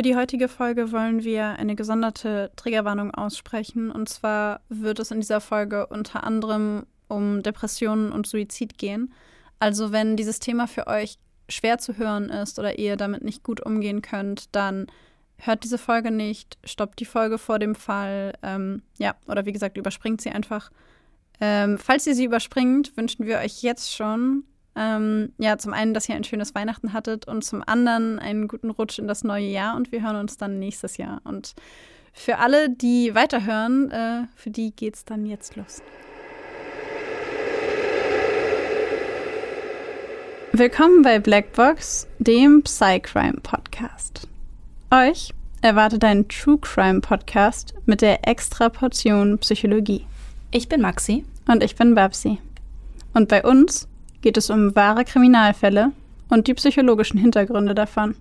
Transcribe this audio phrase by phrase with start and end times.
[0.00, 3.90] Für die heutige Folge wollen wir eine gesonderte Triggerwarnung aussprechen.
[3.90, 9.12] Und zwar wird es in dieser Folge unter anderem um Depressionen und Suizid gehen.
[9.58, 11.18] Also wenn dieses Thema für euch
[11.50, 14.86] schwer zu hören ist oder ihr damit nicht gut umgehen könnt, dann
[15.36, 18.32] hört diese Folge nicht, stoppt die Folge vor dem Fall.
[18.42, 20.70] Ähm, ja, oder wie gesagt, überspringt sie einfach.
[21.42, 24.44] Ähm, falls ihr sie überspringt, wünschen wir euch jetzt schon
[24.76, 28.70] ähm, ja, zum einen, dass ihr ein schönes Weihnachten hattet und zum anderen einen guten
[28.70, 31.20] Rutsch in das neue Jahr und wir hören uns dann nächstes Jahr.
[31.24, 31.54] Und
[32.12, 35.82] für alle, die weiterhören, äh, für die geht's dann jetzt los.
[40.52, 44.28] Willkommen bei Blackbox, dem Psycrime Podcast.
[44.90, 50.06] Euch erwartet ein True Crime Podcast mit der extra Portion Psychologie.
[50.50, 51.24] Ich bin Maxi.
[51.46, 52.38] Und ich bin Babsi.
[53.12, 53.88] Und bei uns
[54.22, 55.92] geht es um wahre Kriminalfälle
[56.28, 58.14] und die psychologischen Hintergründe davon.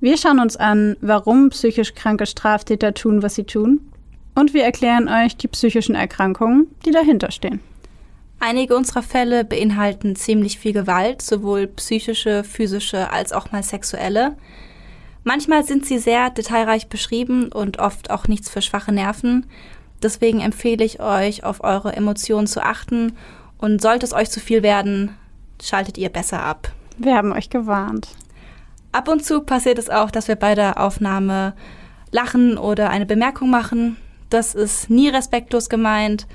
[0.00, 3.80] Wir schauen uns an, warum psychisch kranke Straftäter tun, was sie tun,
[4.34, 7.60] und wir erklären euch die psychischen Erkrankungen, die dahinter stehen.
[8.40, 14.36] Einige unserer Fälle beinhalten ziemlich viel Gewalt, sowohl psychische, physische als auch mal sexuelle.
[15.22, 19.46] Manchmal sind sie sehr detailreich beschrieben und oft auch nichts für schwache Nerven.
[20.02, 23.12] Deswegen empfehle ich euch, auf eure Emotionen zu achten
[23.64, 25.16] und sollte es euch zu viel werden,
[25.62, 26.70] schaltet ihr besser ab.
[26.98, 28.08] Wir haben euch gewarnt.
[28.92, 31.54] Ab und zu passiert es auch, dass wir bei der Aufnahme
[32.10, 33.96] lachen oder eine Bemerkung machen.
[34.28, 36.26] Das ist nie respektlos gemeint.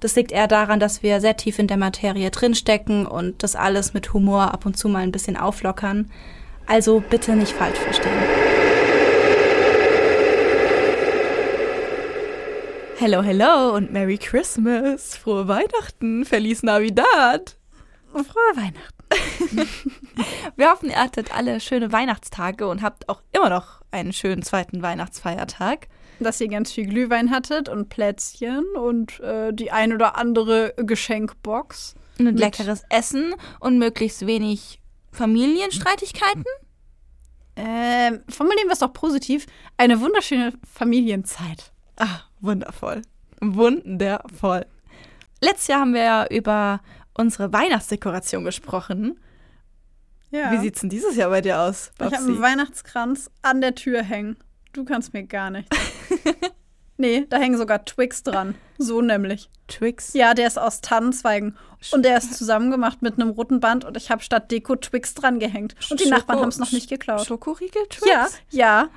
[0.00, 3.94] Das liegt eher daran, dass wir sehr tief in der Materie drinstecken und das alles
[3.94, 6.10] mit Humor ab und zu mal ein bisschen auflockern.
[6.66, 8.35] Also bitte nicht falsch verstehen.
[12.98, 15.16] Hello, hello und Merry Christmas.
[15.16, 16.24] Frohe Weihnachten.
[16.24, 17.58] Feliz Navidad.
[18.10, 19.68] Frohe Weihnachten.
[20.56, 24.80] Wir hoffen, ihr hattet alle schöne Weihnachtstage und habt auch immer noch einen schönen zweiten
[24.80, 25.88] Weihnachtsfeiertag.
[26.20, 31.96] Dass ihr ganz viel Glühwein hattet und Plätzchen und äh, die ein oder andere Geschenkbox.
[32.18, 34.80] Und leckeres Essen und möglichst wenig
[35.12, 36.44] Familienstreitigkeiten.
[37.56, 39.44] Ähm, formulieren wir es doch positiv.
[39.76, 41.72] Eine wunderschöne Familienzeit.
[41.96, 43.02] Ah, wundervoll.
[43.40, 44.66] Wundervoll.
[45.40, 46.80] Letztes Jahr haben wir ja über
[47.14, 49.18] unsere Weihnachtsdekoration gesprochen.
[50.30, 50.52] Ja.
[50.52, 51.92] Wie sieht's denn dieses Jahr bei dir aus?
[51.98, 52.14] Babsi?
[52.14, 54.36] Ich habe einen Weihnachtskranz an der Tür hängen.
[54.72, 55.68] Du kannst mir gar nicht.
[56.98, 58.54] nee, da hängen sogar Twix dran.
[58.78, 59.48] So nämlich.
[59.68, 60.12] Twix?
[60.12, 61.56] Ja, der ist aus Tannenzweigen.
[61.92, 65.38] Und der ist zusammengemacht mit einem roten Band und ich habe statt Deko Twix dran
[65.38, 65.74] gehängt.
[65.90, 67.26] Und die Schoko Nachbarn haben es noch nicht geklaut.
[67.26, 68.06] Schokoriegel Twix?
[68.06, 68.88] Ja, ja.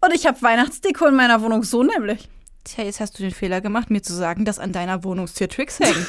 [0.00, 2.28] Und ich habe Weihnachtsdeko in meiner Wohnung, so nämlich.
[2.64, 5.78] Tja, jetzt hast du den Fehler gemacht, mir zu sagen, dass an deiner Wohnungstür Twix
[5.78, 6.06] hängen.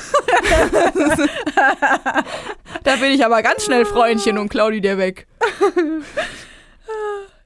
[2.83, 5.27] da bin ich aber ganz schnell Freundchen und Claudi dir weg.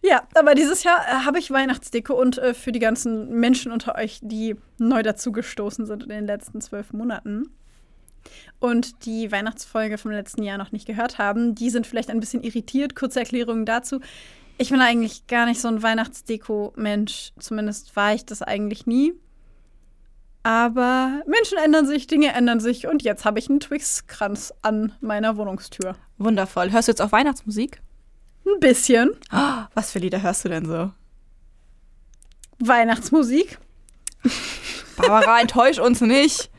[0.03, 3.95] Ja, aber dieses Jahr äh, habe ich Weihnachtsdeko und äh, für die ganzen Menschen unter
[3.95, 7.51] euch, die neu dazugestoßen sind in den letzten zwölf Monaten
[8.59, 12.43] und die Weihnachtsfolge vom letzten Jahr noch nicht gehört haben, die sind vielleicht ein bisschen
[12.43, 12.95] irritiert.
[12.95, 13.99] Kurze Erklärung dazu.
[14.61, 17.31] Ich bin eigentlich gar nicht so ein Weihnachtsdeko-Mensch.
[17.39, 19.11] Zumindest war ich das eigentlich nie.
[20.43, 25.35] Aber Menschen ändern sich, Dinge ändern sich und jetzt habe ich einen Twix-Kranz an meiner
[25.35, 25.95] Wohnungstür.
[26.19, 26.71] Wundervoll.
[26.71, 27.81] Hörst du jetzt auch Weihnachtsmusik?
[28.45, 29.09] Ein bisschen.
[29.33, 30.91] Oh, was für Lieder hörst du denn so?
[32.59, 33.57] Weihnachtsmusik.
[34.95, 36.51] Barbara, enttäusch uns nicht.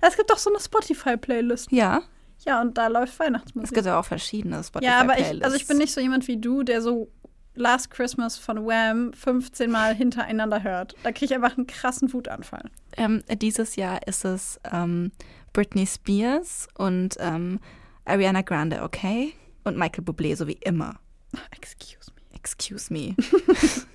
[0.00, 1.70] Es gibt doch so eine Spotify-Playlist.
[1.70, 2.02] Ja.
[2.44, 3.70] Ja, und da läuft Weihnachtsmusik.
[3.70, 5.20] Es gibt ja auch verschiedene Spotify-Playlists.
[5.22, 7.12] Ja, aber ich, also ich bin nicht so jemand wie du, der so
[7.54, 10.94] Last Christmas von Wham 15 Mal hintereinander hört.
[11.02, 12.70] Da kriege ich einfach einen krassen Wutanfall.
[12.96, 15.12] Ähm, dieses Jahr ist es ähm,
[15.52, 17.60] Britney Spears und ähm,
[18.04, 19.34] Ariana Grande, okay?
[19.62, 20.96] Und Michael Bublé, so wie immer.
[21.50, 22.36] Excuse me.
[22.36, 23.14] Excuse me.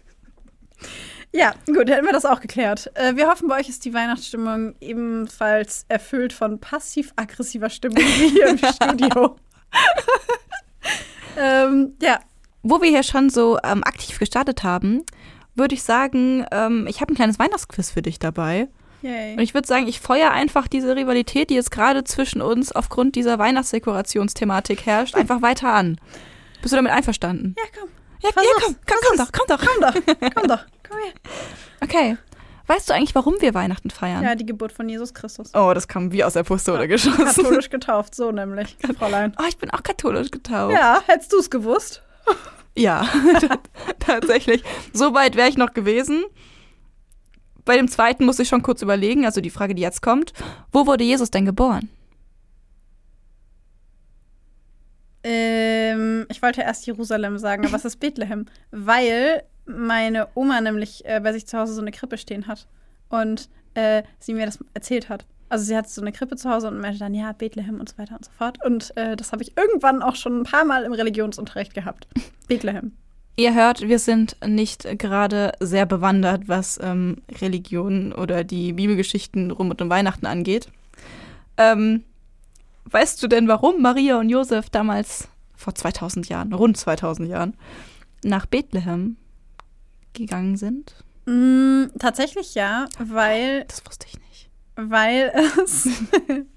[1.31, 2.90] ja, gut, hätten wir das auch geklärt.
[2.96, 8.48] Äh, wir hoffen, bei euch ist die Weihnachtsstimmung ebenfalls erfüllt von passiv-aggressiver Stimmung wie hier
[8.48, 9.36] im Studio.
[11.38, 12.19] ähm, ja,
[12.64, 15.04] wo wir hier schon so ähm, aktiv gestartet haben,
[15.56, 18.68] würde ich sagen, ähm, ich habe ein kleines Weihnachtsquiz für dich dabei.
[19.01, 19.34] Yay.
[19.34, 23.16] Und ich würde sagen, ich feuer einfach diese Rivalität, die jetzt gerade zwischen uns aufgrund
[23.16, 26.00] dieser Weihnachtsdekorationsthematik herrscht, einfach weiter an.
[26.62, 27.56] Bist du damit einverstanden?
[27.57, 27.89] Ja, komm.
[28.22, 29.62] Ja, ja komm, komm, komm doch, komm doch.
[29.66, 31.13] Komm doch, komm doch, komm her.
[31.81, 32.18] Okay.
[32.68, 34.24] Weißt du eigentlich, warum wir Weihnachten feiern?
[34.24, 35.56] Ja, die Geburt von Jesus Christus.
[35.56, 37.25] Oh, das kam wie aus der Pistole ja, geschossen.
[37.25, 39.34] Katholisch getauft, so nämlich, Fräulein.
[39.39, 40.74] Oh, ich bin auch katholisch getauft.
[40.74, 42.04] Ja, hättest du es gewusst?
[42.76, 43.06] Ja,
[44.00, 44.64] tatsächlich.
[44.94, 46.24] So weit wäre ich noch gewesen.
[47.66, 50.31] Bei dem zweiten muss ich schon kurz überlegen, also die Frage, die jetzt kommt.
[50.72, 51.90] Wo wurde Jesus denn geboren?
[55.24, 61.20] Ähm, ich wollte erst Jerusalem sagen, aber es ist Bethlehem, weil meine Oma nämlich äh,
[61.20, 62.66] bei sich zu Hause so eine Krippe stehen hat
[63.10, 65.25] und äh, sie mir das erzählt hat.
[65.50, 67.98] Also sie hat so eine Krippe zu Hause und meinte dann, ja, Bethlehem und so
[67.98, 68.63] weiter und so fort.
[68.63, 72.07] Und äh, das habe ich irgendwann auch schon ein paar Mal im Religionsunterricht gehabt.
[72.48, 72.94] Bethlehem.
[73.36, 79.81] Ihr hört, wir sind nicht gerade sehr bewandert, was ähm, Religion oder die Bibelgeschichten rund
[79.81, 80.68] um Weihnachten angeht.
[81.57, 82.04] Ähm,
[82.86, 87.54] weißt du denn, warum Maria und Josef damals vor 2000 Jahren, rund 2000 Jahren,
[88.24, 89.16] nach Bethlehem
[90.13, 90.96] gegangen sind?
[91.25, 93.63] Mm, tatsächlich ja, weil.
[93.66, 94.29] Das wusste ich nicht.
[94.80, 95.88] Weil es.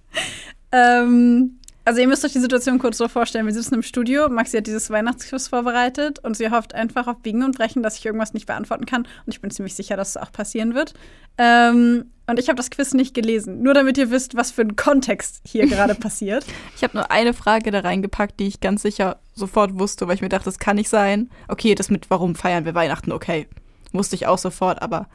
[0.72, 3.46] ähm, also ihr müsst euch die Situation kurz so vorstellen.
[3.46, 7.42] Wir sitzen im Studio, Maxi hat dieses Weihnachtsquiz vorbereitet und sie hofft einfach auf Biegen
[7.42, 9.02] und Brechen, dass ich irgendwas nicht beantworten kann.
[9.02, 10.94] Und ich bin ziemlich sicher, dass es auch passieren wird.
[11.38, 13.62] Ähm, und ich habe das Quiz nicht gelesen.
[13.62, 16.46] Nur damit ihr wisst, was für ein Kontext hier gerade passiert.
[16.76, 20.22] Ich habe nur eine Frage da reingepackt, die ich ganz sicher sofort wusste, weil ich
[20.22, 21.30] mir dachte, das kann nicht sein.
[21.48, 23.48] Okay, das mit warum feiern wir Weihnachten, okay.
[23.92, 25.08] Wusste ich auch sofort, aber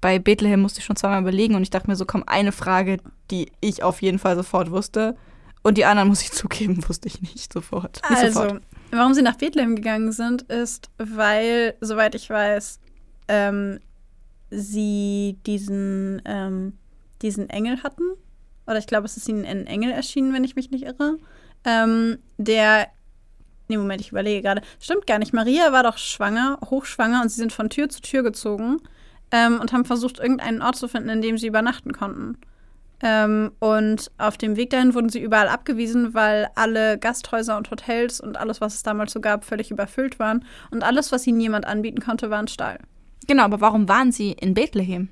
[0.00, 2.98] bei Bethlehem musste ich schon zweimal überlegen und ich dachte mir so, komm, eine Frage,
[3.30, 5.16] die ich auf jeden Fall sofort wusste.
[5.62, 8.00] Und die anderen, muss ich zugeben, wusste ich nicht sofort.
[8.10, 8.62] Nicht also, sofort.
[8.90, 12.78] warum sie nach Bethlehem gegangen sind, ist, weil, soweit ich weiß,
[13.28, 13.80] ähm,
[14.50, 16.74] sie diesen, ähm,
[17.22, 18.04] diesen Engel hatten.
[18.66, 21.18] Oder ich glaube, es ist ihnen ein Engel erschienen, wenn ich mich nicht irre.
[21.64, 22.88] Ähm, der.
[23.68, 24.62] Nee, Moment, ich überlege gerade.
[24.78, 25.32] Stimmt gar nicht.
[25.32, 28.80] Maria war doch schwanger, hochschwanger, und sie sind von Tür zu Tür gezogen
[29.36, 32.38] ähm, und haben versucht, irgendeinen Ort zu finden, in dem sie übernachten konnten.
[33.02, 38.20] Ähm, und auf dem Weg dahin wurden sie überall abgewiesen, weil alle Gasthäuser und Hotels
[38.20, 40.44] und alles, was es damals so gab, völlig überfüllt waren.
[40.70, 42.78] Und alles, was ihnen jemand anbieten konnte, war ein Stall.
[43.26, 45.08] Genau, aber warum waren sie in Bethlehem?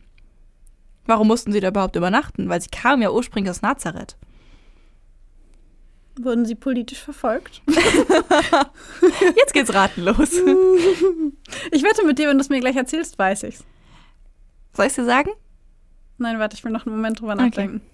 [1.06, 2.48] Warum mussten sie da überhaupt übernachten?
[2.48, 4.16] Weil sie kamen ja ursprünglich aus Nazareth.
[6.18, 7.60] Wurden sie politisch verfolgt?
[9.36, 10.32] Jetzt geht's ratenlos.
[11.70, 13.64] ich wette mit dir, wenn du es mir gleich erzählst, weiß ich's.
[14.74, 15.30] Soll ich dir sagen?
[16.18, 17.76] Nein, warte, ich will noch einen Moment drüber nachdenken.
[17.76, 17.90] Okay.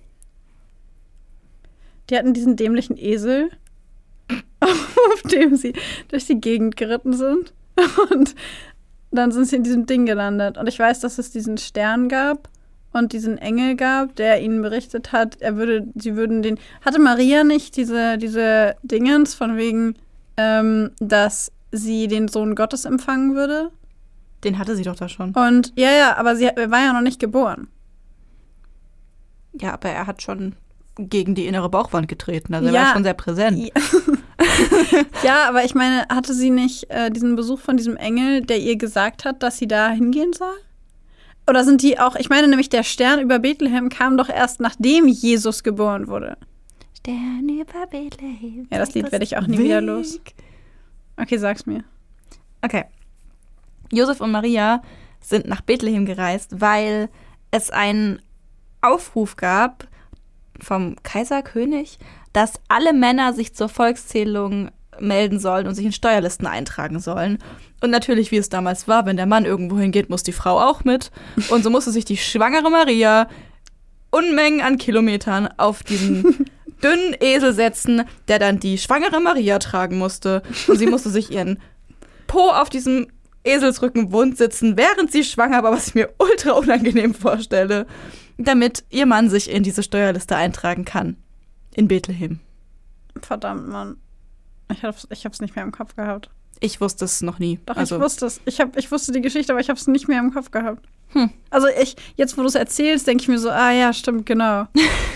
[2.11, 3.51] Die hatten diesen dämlichen Esel,
[4.61, 5.75] auf dem sie
[6.09, 7.55] durch die Gegend geritten sind.
[8.11, 8.35] Und
[9.11, 10.59] dann sind sie in diesem Ding gelandet.
[10.59, 12.49] Und ich weiß, dass es diesen Stern gab
[12.93, 16.59] und diesen Engel gab, der ihnen berichtet hat, er würde, sie würden den.
[16.85, 19.95] Hatte Maria nicht diese, diese Dingens von wegen,
[20.37, 23.71] ähm, dass sie den Sohn Gottes empfangen würde?
[24.45, 25.33] Den hatte sie doch da schon.
[25.33, 27.69] Und ja, ja, aber sie war ja noch nicht geboren.
[29.53, 30.55] Ja, aber er hat schon
[30.97, 32.55] gegen die innere Bauchwand getreten.
[32.55, 33.59] Also er war schon sehr präsent.
[33.59, 33.73] Ja.
[35.23, 38.77] ja, aber ich meine, hatte sie nicht äh, diesen Besuch von diesem Engel, der ihr
[38.77, 40.55] gesagt hat, dass sie da hingehen soll?
[41.49, 45.09] Oder sind die auch, ich meine nämlich, der Stern über Bethlehem kam doch erst nachdem
[45.09, 46.37] Jesus geboren wurde.
[46.99, 48.69] Stern über Bethlehem.
[48.71, 49.65] Ja, das Lied werde ich auch nie Weg.
[49.65, 50.21] wieder los.
[51.17, 51.83] Okay, sag's mir.
[52.63, 52.85] Okay.
[53.93, 54.83] Josef und Maria
[55.21, 57.09] sind nach Bethlehem gereist, weil
[57.51, 58.21] es einen
[58.81, 59.87] Aufruf gab
[60.61, 61.99] vom Kaiserkönig,
[62.33, 67.39] dass alle Männer sich zur Volkszählung melden sollen und sich in Steuerlisten eintragen sollen.
[67.81, 70.85] Und natürlich, wie es damals war, wenn der Mann irgendwo hingeht, muss die Frau auch
[70.85, 71.11] mit.
[71.49, 73.29] Und so musste sich die schwangere Maria
[74.11, 76.25] Unmengen an Kilometern auf diesen
[76.83, 80.43] dünnen Esel setzen, der dann die schwangere Maria tragen musste.
[80.67, 81.61] Und sie musste sich ihren
[82.27, 83.07] Po auf diesem
[83.45, 87.87] Eselsrücken wund sitzen, während sie schwanger war, was ich mir ultra unangenehm vorstelle,
[88.39, 91.17] damit ihr Mann sich in diese Steuerliste eintragen kann.
[91.75, 92.41] In Bethlehem.
[93.21, 93.97] Verdammt, Mann.
[94.73, 96.31] Ich hab's, ich hab's nicht mehr im Kopf gehabt.
[96.61, 97.59] Ich wusste es noch nie.
[97.67, 97.97] Doch, also.
[97.97, 98.41] ich wusste es.
[98.45, 100.87] Ich, hab, ich wusste die Geschichte, aber ich hab's nicht mehr im Kopf gehabt.
[101.09, 101.31] Hm.
[101.49, 104.67] Also ich, jetzt wo du es erzählst, denke ich mir so, ah ja, stimmt, genau.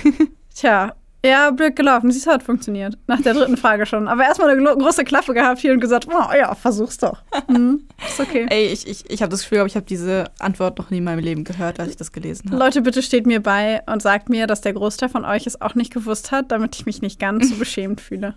[0.55, 2.11] Tja, ja, blöd gelaufen.
[2.11, 2.99] Siehst du, hat funktioniert.
[3.07, 4.09] Nach der dritten Frage schon.
[4.09, 7.23] Aber erstmal eine große Klappe gehabt hier und gesagt, oh ja, versuch's doch.
[7.49, 8.47] Mhm, ist okay.
[8.51, 11.21] Ey, ich, ich, ich habe das Gefühl, ich habe diese Antwort noch nie in meinem
[11.21, 12.59] Leben gehört, als ich das gelesen habe.
[12.59, 15.75] Leute, bitte steht mir bei und sagt mir, dass der Großteil von euch es auch
[15.75, 18.35] nicht gewusst hat, damit ich mich nicht ganz so beschämt fühle.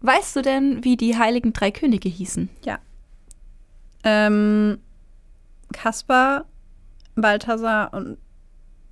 [0.00, 2.48] Weißt du denn, wie die heiligen drei Könige hießen?
[2.64, 2.78] Ja.
[4.02, 4.80] Ähm,
[5.72, 6.46] Kaspar,
[7.14, 8.18] Balthasar und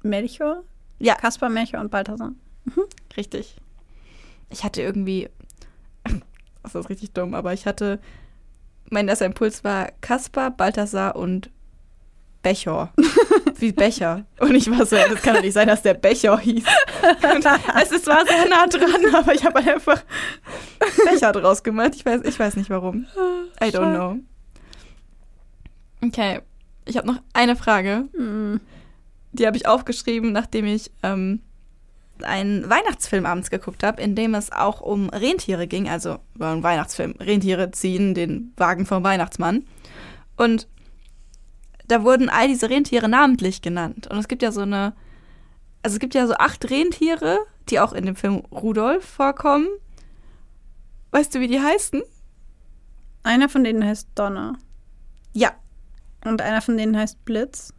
[0.03, 0.63] Melchior?
[1.01, 1.15] Ja.
[1.17, 2.33] Kaspar, Melchior und Balthasar.
[2.65, 2.85] Mhm.
[3.17, 3.57] Richtig.
[4.51, 5.29] Ich hatte irgendwie,
[6.63, 8.01] das ist richtig dumm, aber ich hatte,
[8.91, 11.51] mein erster Impuls war Kaspar, Balthasar und
[12.43, 12.93] Becher.
[13.59, 14.25] Wie Becher.
[14.39, 16.65] Und ich war so, das kann doch nicht sein, dass der Becher hieß.
[17.05, 17.47] Und
[17.83, 20.03] es ist zwar sehr nah dran, aber ich habe einfach
[21.05, 21.93] Becher draus gemacht.
[21.95, 23.07] Ich weiß, ich weiß nicht warum.
[23.63, 24.17] I don't know.
[26.03, 26.41] Okay,
[26.87, 28.09] ich habe noch eine Frage.
[28.17, 28.61] Mhm.
[29.33, 31.41] Die habe ich aufgeschrieben, nachdem ich ähm,
[32.23, 35.89] einen Weihnachtsfilm abends geguckt habe, in dem es auch um Rentiere ging.
[35.89, 37.15] Also war ein Weihnachtsfilm.
[37.21, 39.67] Rentiere ziehen den Wagen vom Weihnachtsmann.
[40.37, 40.69] Und
[41.87, 44.07] da wurden all diese Rentiere namentlich genannt.
[44.07, 44.95] Und es gibt ja so eine,
[45.83, 49.69] also es gibt ja so acht Rentiere, die auch in dem Film Rudolf vorkommen.
[51.11, 52.03] Weißt du, wie die heißen?
[53.23, 54.57] Einer von denen heißt Donner.
[55.33, 55.53] Ja.
[56.25, 57.75] Und einer von denen heißt Blitz.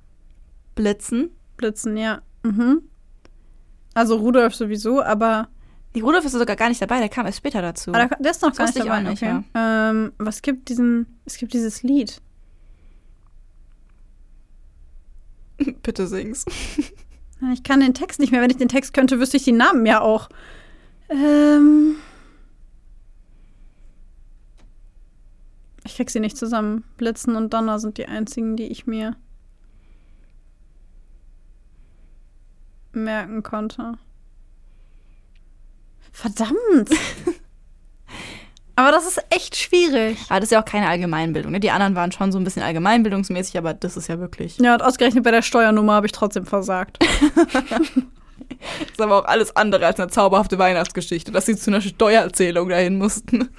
[0.75, 1.31] Blitzen.
[1.61, 2.21] Blitzen, ja.
[2.43, 2.81] Mhm.
[3.93, 5.47] Also Rudolf sowieso, aber.
[5.93, 7.91] Die Rudolf ist sogar gar nicht dabei, der kam erst später dazu.
[7.93, 9.05] Ah, der ist noch Das gar nicht wusste ich dabei.
[9.05, 9.43] auch nicht, okay.
[9.53, 11.05] ähm, was gibt diesen.
[11.25, 12.21] Es gibt dieses Lied.
[15.83, 16.45] Bitte sing's.
[17.53, 18.41] Ich kann den Text nicht mehr.
[18.41, 20.29] Wenn ich den Text könnte, wüsste ich die Namen ja auch.
[21.09, 21.95] Ähm.
[25.83, 26.83] Ich krieg sie nicht zusammen.
[26.97, 29.15] Blitzen und Donner sind die einzigen, die ich mir
[32.93, 33.93] merken konnte.
[36.11, 36.57] Verdammt!
[38.75, 40.17] Aber das ist echt schwierig.
[40.29, 41.51] Aber das ist ja auch keine Allgemeinbildung.
[41.51, 41.59] Ne?
[41.59, 44.57] Die anderen waren schon so ein bisschen allgemeinbildungsmäßig, aber das ist ja wirklich.
[44.57, 46.97] Ja, und ausgerechnet bei der Steuernummer habe ich trotzdem versagt.
[48.59, 52.69] Das ist aber auch alles andere als eine zauberhafte Weihnachtsgeschichte, dass sie zu einer Steuererzählung
[52.69, 53.49] dahin mussten.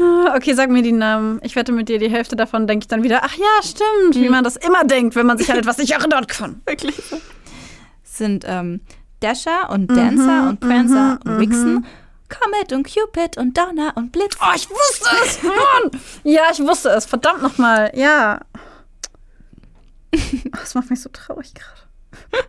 [0.00, 1.38] Ah, Okay, sag mir die Namen.
[1.42, 4.24] Ich wette mit dir, die Hälfte davon denke ich dann wieder, ach ja, stimmt, wie
[4.26, 4.30] Mhm.
[4.30, 6.62] man das immer denkt, wenn man sich an etwas nicht erinnern kann.
[6.66, 6.94] Wirklich.
[8.18, 8.80] Sind ähm,
[9.20, 11.86] Dasher und Dancer und Prancer und Vixen,
[12.28, 14.36] Comet und Cupid und Donner und Blitz.
[14.40, 15.42] Oh, ich wusste es!
[15.42, 16.00] Mann!
[16.24, 17.06] Ja, ich wusste es.
[17.06, 17.90] Verdammt nochmal.
[17.94, 18.40] Ja.
[20.52, 22.48] Das macht mich so traurig gerade.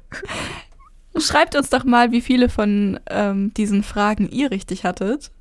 [1.18, 5.32] Schreibt uns doch mal, wie viele von ähm, diesen Fragen ihr richtig hattet.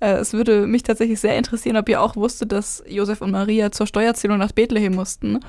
[0.00, 3.72] Äh, es würde mich tatsächlich sehr interessieren, ob ihr auch wusstet, dass Josef und Maria
[3.72, 5.40] zur Steuerzählung nach Bethlehem mussten.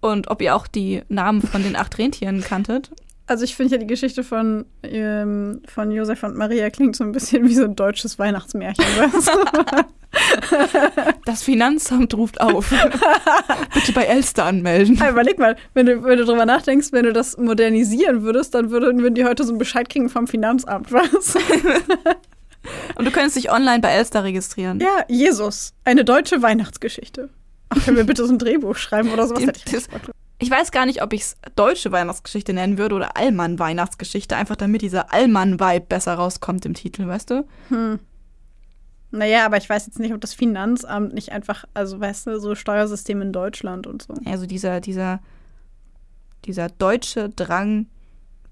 [0.00, 2.90] Und ob ihr auch die Namen von den acht Rentieren kanntet.
[3.32, 7.12] Also ich finde ja die Geschichte von, ähm, von Josef und Maria klingt so ein
[7.12, 8.84] bisschen wie so ein deutsches Weihnachtsmärchen.
[11.24, 12.68] Das Finanzamt ruft auf.
[13.74, 15.00] Bitte bei Elster anmelden.
[15.00, 18.70] Aber überleg mal, wenn du, wenn du drüber nachdenkst, wenn du das modernisieren würdest, dann
[18.70, 21.34] würden, würden die heute so einen Bescheid kriegen vom Finanzamt, was?
[22.96, 24.80] Und du könntest dich online bei Elster registrieren.
[24.80, 27.30] Ja, Jesus, eine deutsche Weihnachtsgeschichte.
[27.70, 29.44] Ach, können wir bitte so ein Drehbuch schreiben oder sowas?
[29.44, 29.88] Ich das-.
[30.42, 34.82] Ich weiß gar nicht, ob ich es deutsche Weihnachtsgeschichte nennen würde oder Allmann-Weihnachtsgeschichte, einfach damit
[34.82, 37.46] dieser Allmann-Vibe besser rauskommt im Titel, weißt du?
[37.68, 37.98] hm.
[39.14, 42.54] Naja, aber ich weiß jetzt nicht, ob das Finanzamt nicht einfach, also weißt du, so
[42.54, 44.14] Steuersystem in Deutschland und so.
[44.24, 45.20] Also dieser, dieser,
[46.46, 47.86] dieser deutsche Drang,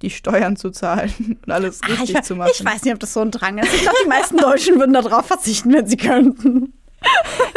[0.03, 1.13] die Steuern zu zahlen
[1.47, 2.51] und alles richtig ich, we- zu machen.
[2.55, 3.73] ich weiß nicht, ob das so ein Drang ist.
[3.75, 6.75] Ich glaube, die meisten Deutschen würden darauf verzichten, wenn sie könnten.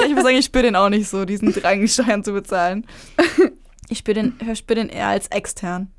[0.08, 2.86] Ich muss sagen, ich spüre den auch nicht so, diesen Drang, Steuern zu bezahlen.
[3.94, 5.92] Ich spüre den, ich spür den eher als extern.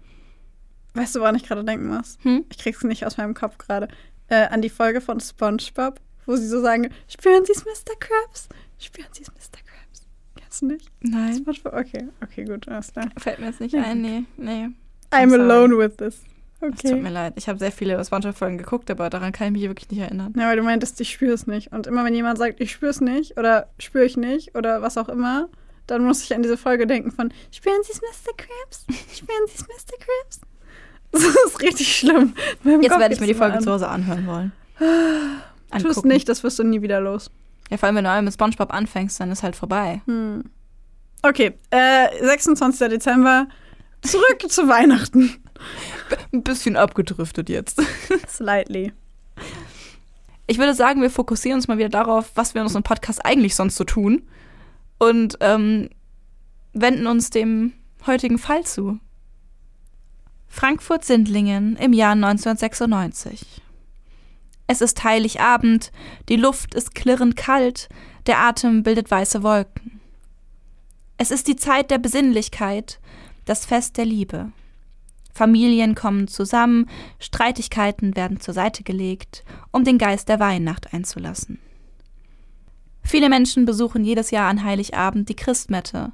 [0.95, 2.19] Weißt du, woran ich gerade denken muss?
[2.23, 2.45] Hm?
[2.51, 3.87] Ich krieg's nicht aus meinem Kopf gerade.
[4.29, 7.95] Äh, an die Folge von SpongeBob, wo sie so sagen: Spüren Sie es, Mr.
[8.01, 8.49] Krabs?
[8.81, 9.59] Spüren Sie es, Mr.
[9.65, 10.07] Krabs?
[10.37, 10.91] Kennst du nicht?
[11.03, 11.73] Nein, SpongeBob?
[11.75, 13.09] Okay, okay, gut, alles klar.
[13.17, 14.03] fällt mir jetzt nicht Ja, ein.
[14.03, 14.69] Nee, nee.
[15.13, 15.43] I'm sorry.
[15.43, 16.23] alone with this.
[16.61, 17.01] Es tut Okay.
[17.01, 17.35] mir leid.
[17.37, 20.33] Ich habe sehr viele Spongebob-Folgen geguckt, aber daran kann ich mich wirklich nicht erinnern.
[20.37, 21.73] Ja, weil du meintest, ich spüre es nicht.
[21.73, 24.97] Und immer wenn jemand sagt, ich spüre es nicht oder spüre ich nicht oder was
[24.97, 25.49] auch immer,
[25.87, 28.33] dann muss ich an diese Folge denken von Spüren Sie es, Mr.
[28.37, 28.87] Krabs?
[29.17, 29.99] Spüren Sie es, Mr.
[29.99, 30.41] Krabs?
[31.13, 32.35] Das ist richtig schlimm.
[32.65, 33.63] Jetzt Kopf werde ich mir die Folge an.
[33.63, 34.53] zu Hause anhören wollen.
[35.81, 37.31] Tu es nicht, das wirst du nie wieder los.
[37.71, 40.03] Ja, vor allem, wenn du einmal mit Spongebob anfängst, dann ist halt vorbei.
[40.07, 40.43] Hm.
[41.23, 42.89] Okay, äh, 26.
[42.89, 43.47] Dezember.
[44.03, 45.37] Zurück zu Weihnachten.
[46.33, 47.81] Ein bisschen abgedriftet jetzt.
[48.29, 48.93] Slightly.
[50.47, 53.55] Ich würde sagen, wir fokussieren uns mal wieder darauf, was wir in unserem Podcast eigentlich
[53.55, 54.23] sonst so tun.
[55.05, 55.91] Und ähm,
[56.73, 57.73] wenden uns dem
[58.07, 58.99] heutigen Fall zu.
[60.49, 63.61] Frankfurt-Sindlingen im Jahr 1996.
[64.67, 65.93] Es ist Heiligabend,
[66.29, 67.89] die Luft ist klirrend kalt,
[68.27, 70.01] der Atem bildet weiße Wolken.
[71.19, 72.99] Es ist die Zeit der Besinnlichkeit,
[73.45, 74.53] das Fest der Liebe.
[75.35, 81.59] Familien kommen zusammen, Streitigkeiten werden zur Seite gelegt, um den Geist der Weihnacht einzulassen.
[83.05, 86.13] Viele Menschen besuchen jedes Jahr an Heiligabend die Christmette,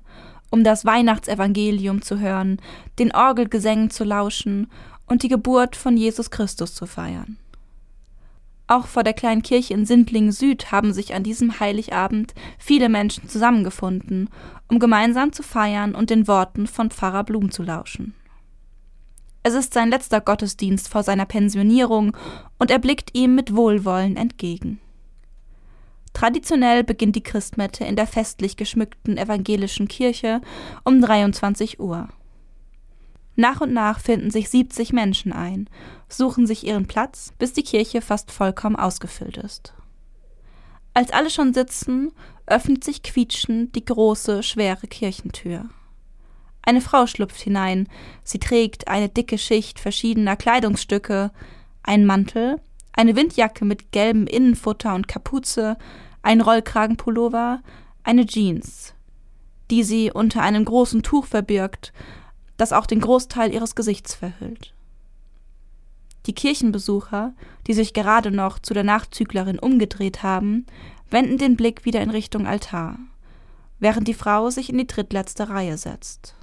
[0.50, 2.61] um das Weihnachtsevangelium zu hören,
[2.99, 4.70] den Orgelgesängen zu lauschen
[5.06, 7.38] und die Geburt von Jesus Christus zu feiern.
[8.66, 13.28] Auch vor der kleinen Kirche in Sindlingen Süd haben sich an diesem Heiligabend viele Menschen
[13.28, 14.28] zusammengefunden,
[14.68, 18.14] um gemeinsam zu feiern und den Worten von Pfarrer Blum zu lauschen.
[19.42, 22.16] Es ist sein letzter Gottesdienst vor seiner Pensionierung
[22.59, 24.80] und er blickt ihm mit Wohlwollen entgegen.
[26.12, 30.40] Traditionell beginnt die Christmette in der festlich geschmückten evangelischen Kirche
[30.85, 32.09] um 23 Uhr.
[33.37, 35.71] Nach und nach finden sich 70 Menschen ein,
[36.09, 39.73] suchen sich ihren Platz, bis die Kirche fast vollkommen ausgefüllt ist.
[40.93, 42.12] Als alle schon sitzen,
[42.47, 45.71] öffnet sich quietschend die große, schwere Kirchentür.
[46.62, 47.88] Eine Frau schlüpft hinein,
[48.25, 51.31] sie trägt eine dicke Schicht verschiedener Kleidungsstücke,
[51.83, 52.61] einen Mantel,
[53.00, 55.78] eine Windjacke mit gelbem Innenfutter und Kapuze,
[56.21, 57.62] ein Rollkragenpullover,
[58.04, 58.92] eine Jeans,
[59.71, 61.95] die sie unter einem großen Tuch verbirgt,
[62.59, 64.75] das auch den Großteil ihres Gesichts verhüllt.
[66.26, 67.33] Die Kirchenbesucher,
[67.66, 70.66] die sich gerade noch zu der Nachzüglerin umgedreht haben,
[71.11, 72.99] wenden den Blick wieder in Richtung Altar,
[73.78, 76.35] während die Frau sich in die drittletzte Reihe setzt.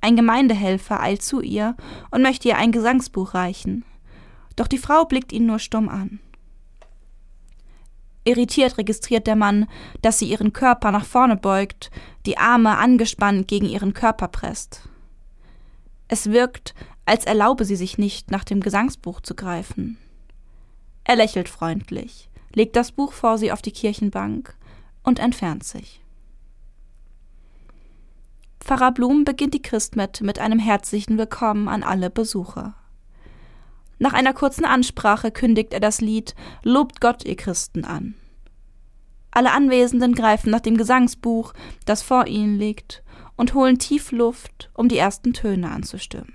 [0.00, 1.76] Ein Gemeindehelfer eilt zu ihr
[2.10, 3.84] und möchte ihr ein Gesangsbuch reichen,
[4.58, 6.18] doch die Frau blickt ihn nur stumm an.
[8.24, 9.68] Irritiert registriert der Mann,
[10.02, 11.90] dass sie ihren Körper nach vorne beugt,
[12.26, 14.88] die Arme angespannt gegen ihren Körper presst.
[16.08, 16.74] Es wirkt,
[17.06, 19.96] als erlaube sie sich nicht, nach dem Gesangsbuch zu greifen.
[21.04, 24.56] Er lächelt freundlich, legt das Buch vor sie auf die Kirchenbank
[25.02, 26.02] und entfernt sich.
[28.60, 32.74] Pfarrer Blum beginnt die Christmette mit einem herzlichen Willkommen an alle Besucher.
[33.98, 38.14] Nach einer kurzen Ansprache kündigt er das Lied Lobt Gott, ihr Christen an.
[39.30, 41.52] Alle Anwesenden greifen nach dem Gesangsbuch,
[41.84, 43.02] das vor ihnen liegt,
[43.36, 46.34] und holen tief Luft, um die ersten Töne anzustimmen.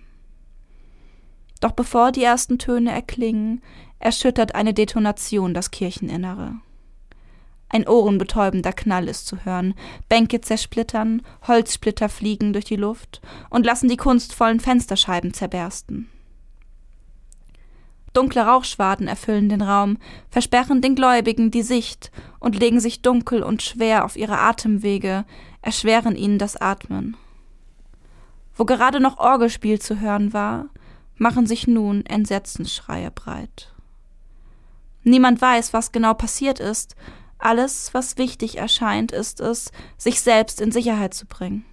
[1.59, 3.61] Doch bevor die ersten Töne erklingen,
[3.99, 6.55] erschüttert eine Detonation das Kircheninnere.
[7.69, 9.73] Ein ohrenbetäubender Knall ist zu hören,
[10.07, 16.09] Bänke zersplittern, Holzsplitter fliegen durch die Luft und lassen die kunstvollen Fensterscheiben zerbersten.
[18.13, 19.97] Dunkle Rauchschwaden erfüllen den Raum,
[20.29, 25.25] versperren den Gläubigen die Sicht und legen sich dunkel und schwer auf ihre Atemwege,
[25.61, 27.17] erschweren ihnen das Atmen.
[28.55, 30.67] Wo gerade noch Orgelspiel zu hören war,
[31.17, 33.73] machen sich nun Entsetzensschreie breit.
[35.03, 36.95] Niemand weiß, was genau passiert ist.
[37.39, 41.65] Alles, was wichtig erscheint, ist es, sich selbst in Sicherheit zu bringen.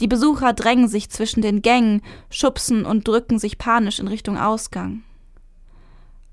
[0.00, 5.02] Die Besucher drängen sich zwischen den Gängen, schubsen und drücken sich panisch in Richtung Ausgang.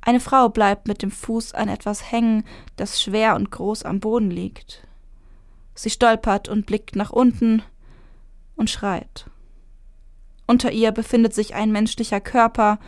[0.01, 2.43] Eine Frau bleibt mit dem Fuß an etwas hängen,
[2.75, 4.87] das schwer und groß am Boden liegt.
[5.75, 7.61] Sie stolpert und blickt nach unten
[8.55, 9.25] und schreit.
[10.47, 12.79] Unter ihr befindet sich ein menschlicher Körper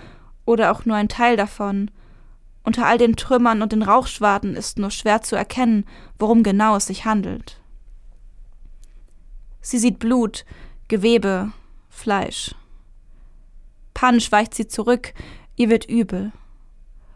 [0.46, 1.92] oder auch nur ein Teil davon.
[2.64, 5.86] Unter all den Trümmern und den Rauchschwaden ist nur schwer zu erkennen,
[6.18, 7.63] worum genau es sich handelt.
[9.64, 10.46] Sie sieht Blut,
[10.90, 11.54] Gewebe,
[11.90, 12.54] Fleisch.
[13.94, 15.14] Panisch weicht sie zurück,
[15.56, 16.34] ihr wird übel.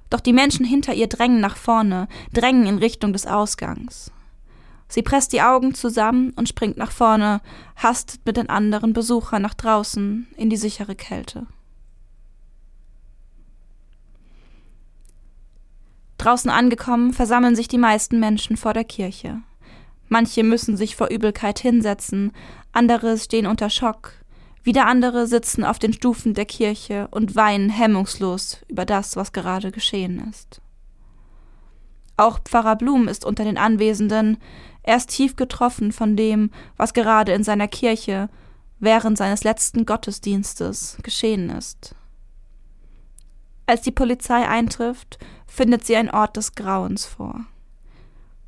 [0.10, 4.14] Doch die Menschen hinter ihr drängen nach vorne, drängen in Richtung des Ausgangs.
[4.88, 7.42] Sie presst die Augen zusammen und springt nach vorne,
[7.76, 11.48] hastet mit den anderen Besuchern nach draußen in die sichere Kälte.
[16.18, 19.42] Draußen angekommen, versammeln sich die meisten Menschen vor der Kirche.
[20.10, 22.32] Manche müssen sich vor Übelkeit hinsetzen,
[22.72, 24.14] andere stehen unter Schock,
[24.64, 29.72] wieder andere sitzen auf den Stufen der Kirche und weinen hemmungslos über das, was gerade
[29.72, 30.62] geschehen ist.
[32.18, 34.38] Auch Pfarrer Blum ist unter den Anwesenden,
[34.84, 38.30] er ist tief getroffen von dem, was gerade in seiner Kirche
[38.80, 41.96] während seines letzten Gottesdienstes geschehen ist.
[43.66, 47.46] Als die Polizei eintrifft, findet sie ein Ort des Grauens vor.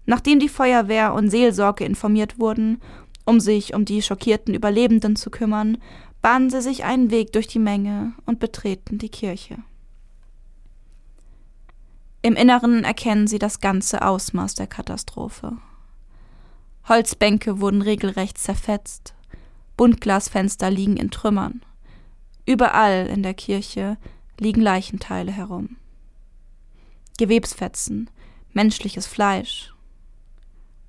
[0.09, 2.81] Nachdem die Feuerwehr und Seelsorge informiert wurden,
[3.25, 5.77] um sich um die schockierten Überlebenden zu kümmern,
[6.23, 9.59] bahnen sie sich einen Weg durch die Menge und betreten die Kirche.
[12.23, 15.57] Im Inneren erkennen sie das ganze Ausmaß der Katastrophe.
[16.87, 19.13] Holzbänke wurden regelrecht zerfetzt,
[19.77, 21.61] Buntglasfenster liegen in Trümmern.
[22.47, 23.99] Überall in der Kirche
[24.39, 25.75] liegen Leichenteile herum.
[27.19, 28.09] Gewebsfetzen,
[28.53, 29.71] menschliches Fleisch.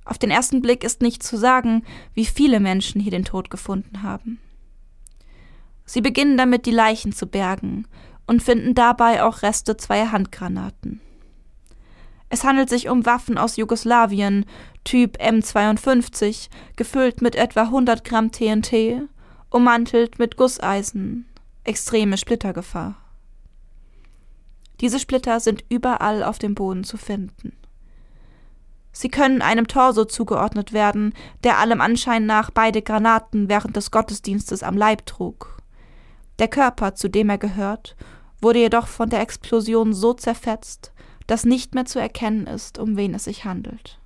[0.04, 1.84] Auf den ersten Blick ist nicht zu sagen,
[2.14, 4.40] wie viele Menschen hier den Tod gefunden haben.
[5.84, 7.86] Sie beginnen damit, die Leichen zu bergen
[8.26, 11.00] und finden dabei auch Reste zweier Handgranaten.
[12.28, 14.46] Es handelt sich um Waffen aus Jugoslawien,
[14.84, 19.08] Typ M52, gefüllt mit etwa 100 Gramm TNT,
[19.50, 21.26] ummantelt mit Gusseisen.
[21.64, 22.96] Extreme Splittergefahr.
[24.80, 27.52] Diese Splitter sind überall auf dem Boden zu finden.
[28.92, 34.62] Sie können einem Torso zugeordnet werden, der allem Anschein nach beide Granaten während des Gottesdienstes
[34.62, 35.59] am Leib trug.
[36.38, 37.96] Der Körper, zu dem er gehört,
[38.40, 40.92] wurde jedoch von der Explosion so zerfetzt,
[41.26, 44.00] dass nicht mehr zu erkennen ist, um wen es sich handelt.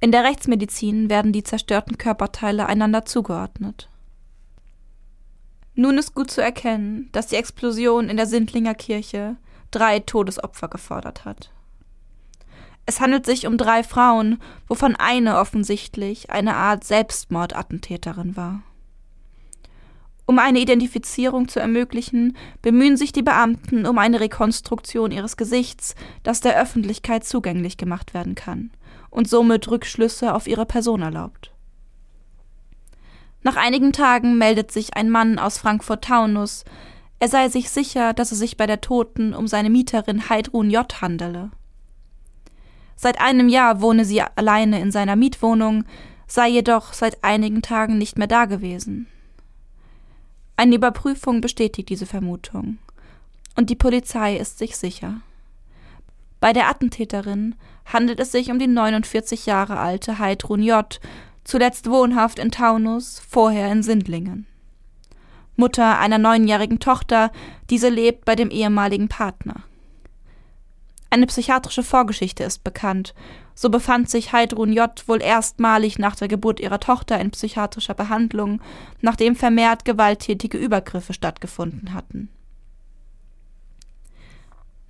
[0.00, 3.88] In der Rechtsmedizin werden die zerstörten Körperteile einander zugeordnet.
[5.74, 9.36] Nun ist gut zu erkennen, dass die Explosion in der Sindlinger Kirche
[9.70, 11.50] drei Todesopfer gefordert hat.
[12.86, 18.62] Es handelt sich um drei Frauen, wovon eine offensichtlich eine Art Selbstmordattentäterin war.
[20.26, 26.40] Um eine Identifizierung zu ermöglichen, bemühen sich die Beamten um eine Rekonstruktion ihres Gesichts, das
[26.40, 28.70] der Öffentlichkeit zugänglich gemacht werden kann
[29.10, 31.52] und somit Rückschlüsse auf ihre Person erlaubt.
[33.42, 36.64] Nach einigen Tagen meldet sich ein Mann aus Frankfurt-Taunus.
[37.20, 41.02] Er sei sich sicher, dass es sich bei der Toten um seine Mieterin Heidrun J.
[41.02, 41.50] handele.
[42.96, 45.84] Seit einem Jahr wohne sie alleine in seiner Mietwohnung,
[46.26, 49.06] sei jedoch seit einigen Tagen nicht mehr dagewesen.
[50.56, 52.78] Eine Überprüfung bestätigt diese Vermutung.
[53.56, 55.20] Und die Polizei ist sich sicher.
[56.40, 57.54] Bei der Attentäterin
[57.84, 61.00] handelt es sich um die 49 Jahre alte Heidrun J.,
[61.44, 64.46] zuletzt wohnhaft in Taunus, vorher in Sindlingen.
[65.60, 67.30] Mutter einer neunjährigen Tochter,
[67.70, 69.62] diese lebt bei dem ehemaligen Partner.
[71.10, 73.14] Eine psychiatrische Vorgeschichte ist bekannt.
[73.54, 74.90] So befand sich Heidrun J.
[75.06, 78.60] wohl erstmalig nach der Geburt ihrer Tochter in psychiatrischer Behandlung,
[79.00, 82.28] nachdem vermehrt gewalttätige Übergriffe stattgefunden hatten.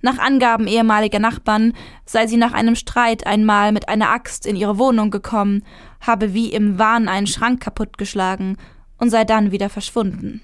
[0.03, 1.73] Nach Angaben ehemaliger Nachbarn
[2.05, 5.63] sei sie nach einem Streit einmal mit einer Axt in ihre Wohnung gekommen,
[6.01, 8.57] habe wie im Wahn einen Schrank kaputtgeschlagen
[8.97, 10.41] und sei dann wieder verschwunden.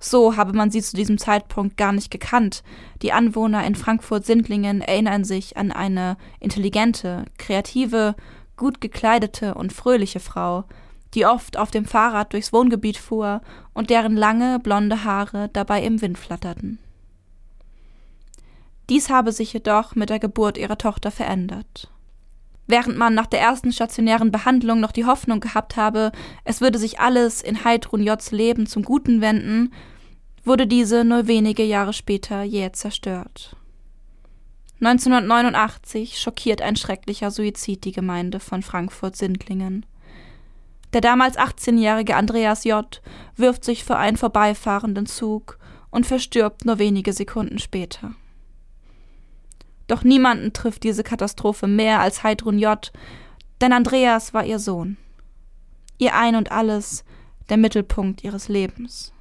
[0.00, 2.62] So habe man sie zu diesem Zeitpunkt gar nicht gekannt.
[3.02, 8.16] Die Anwohner in Frankfurt-Sindlingen erinnern sich an eine intelligente, kreative,
[8.56, 10.64] gut gekleidete und fröhliche Frau,
[11.14, 13.42] die oft auf dem Fahrrad durchs Wohngebiet fuhr
[13.74, 16.78] und deren lange blonde Haare dabei im Wind flatterten.
[18.88, 21.90] Dies habe sich jedoch mit der Geburt ihrer Tochter verändert.
[22.66, 26.12] Während man nach der ersten stationären Behandlung noch die Hoffnung gehabt habe,
[26.44, 29.72] es würde sich alles in Heidrun Jots Leben zum Guten wenden,
[30.44, 33.56] wurde diese nur wenige Jahre später jäh zerstört.
[34.80, 39.84] 1989 schockiert ein schrecklicher Suizid die Gemeinde von Frankfurt-Sindlingen.
[40.94, 43.02] Der damals 18-jährige Andreas J.
[43.36, 45.58] wirft sich vor einen vorbeifahrenden Zug
[45.90, 48.14] und verstirbt nur wenige Sekunden später.
[49.86, 52.90] Doch niemanden trifft diese Katastrophe mehr als Heidrun J.,
[53.60, 54.96] denn Andreas war ihr Sohn.
[55.98, 57.04] Ihr Ein und alles,
[57.50, 59.12] der Mittelpunkt ihres Lebens.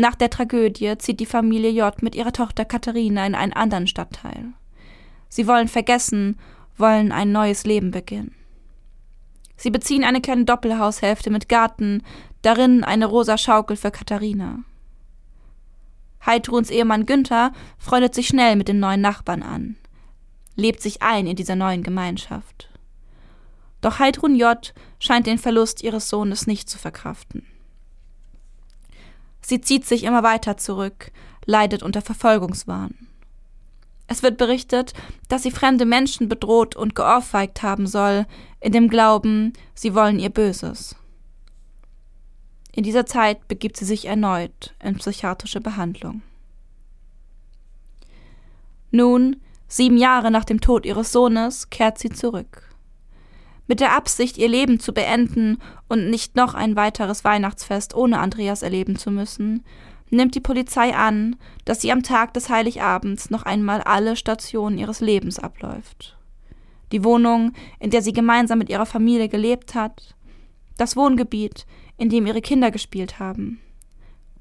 [0.00, 4.54] Nach der Tragödie zieht die Familie J mit ihrer Tochter Katharina in einen anderen Stadtteil.
[5.28, 6.38] Sie wollen vergessen,
[6.78, 8.34] wollen ein neues Leben beginnen.
[9.58, 12.02] Sie beziehen eine kleine Doppelhaushälfte mit Garten,
[12.40, 14.60] darin eine rosa Schaukel für Katharina.
[16.24, 19.76] Heidruns Ehemann Günther freundet sich schnell mit den neuen Nachbarn an,
[20.56, 22.70] lebt sich ein in dieser neuen Gemeinschaft.
[23.82, 24.72] Doch Heidrun J.
[24.98, 27.49] scheint den Verlust ihres Sohnes nicht zu verkraften.
[29.40, 31.10] Sie zieht sich immer weiter zurück,
[31.46, 32.94] leidet unter Verfolgungswahn.
[34.06, 34.92] Es wird berichtet,
[35.28, 38.26] dass sie fremde Menschen bedroht und geohrfeigt haben soll,
[38.60, 40.96] in dem Glauben, sie wollen ihr Böses.
[42.72, 46.22] In dieser Zeit begibt sie sich erneut in psychiatrische Behandlung.
[48.90, 49.36] Nun,
[49.68, 52.69] sieben Jahre nach dem Tod ihres Sohnes, kehrt sie zurück.
[53.70, 58.62] Mit der Absicht, ihr Leben zu beenden und nicht noch ein weiteres Weihnachtsfest ohne Andreas
[58.62, 59.64] erleben zu müssen,
[60.08, 65.00] nimmt die Polizei an, dass sie am Tag des Heiligabends noch einmal alle Stationen ihres
[65.00, 66.18] Lebens abläuft.
[66.90, 70.16] Die Wohnung, in der sie gemeinsam mit ihrer Familie gelebt hat,
[70.76, 71.64] das Wohngebiet,
[71.96, 73.60] in dem ihre Kinder gespielt haben.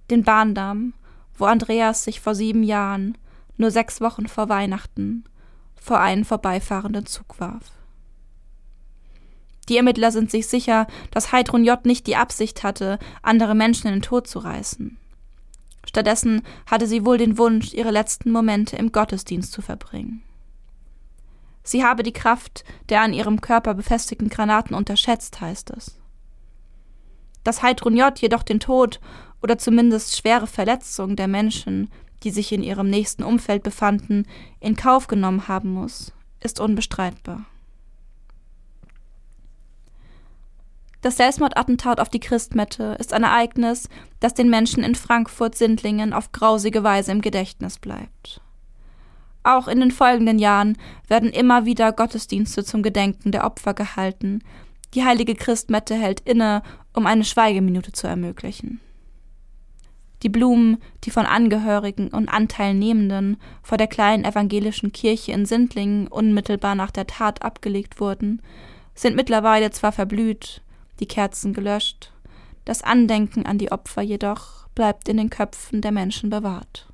[0.10, 0.96] Den Bahndamm,
[1.38, 3.16] wo Andreas sich vor sieben Jahren,
[3.58, 5.24] nur sechs Wochen vor Weihnachten,
[5.76, 7.79] vor einen vorbeifahrenden Zug warf.
[9.70, 11.86] Die Ermittler sind sich sicher, dass Heidrun J.
[11.86, 14.98] nicht die Absicht hatte, andere Menschen in den Tod zu reißen.
[15.86, 20.24] Stattdessen hatte sie wohl den Wunsch, ihre letzten Momente im Gottesdienst zu verbringen.
[21.64, 26.00] Sie habe die Kraft der an ihrem Körper befestigten Granaten unterschätzt, heißt es.
[27.44, 28.18] Dass Heidrun J.
[28.20, 29.00] jedoch den Tod
[29.42, 31.90] oder zumindest schwere Verletzungen der Menschen,
[32.24, 34.26] die sich in ihrem nächsten Umfeld befanden,
[34.60, 37.46] in Kauf genommen haben muss, ist unbestreitbar.
[41.02, 43.88] Das Selbstmordattentat auf die Christmette ist ein Ereignis,
[44.20, 48.42] das den Menschen in Frankfurt-Sindlingen auf grausige Weise im Gedächtnis bleibt.
[49.44, 54.44] Auch in den folgenden Jahren werden immer wieder Gottesdienste zum Gedenken der Opfer gehalten,
[54.94, 58.82] die heilige Christmette hält inne, um eine Schweigeminute zu ermöglichen.
[60.24, 66.76] Die Blumen, die von Angehörigen und Anteilnehmenden vor der kleinen evangelischen Kirche in Sindlingen unmittelbar
[66.76, 68.42] nach der Tat abgelegt wurden,
[68.96, 70.62] sind mittlerweile zwar verblüht,
[71.00, 72.12] die Kerzen gelöscht,
[72.66, 76.88] das Andenken an die Opfer jedoch bleibt in den Köpfen der Menschen bewahrt.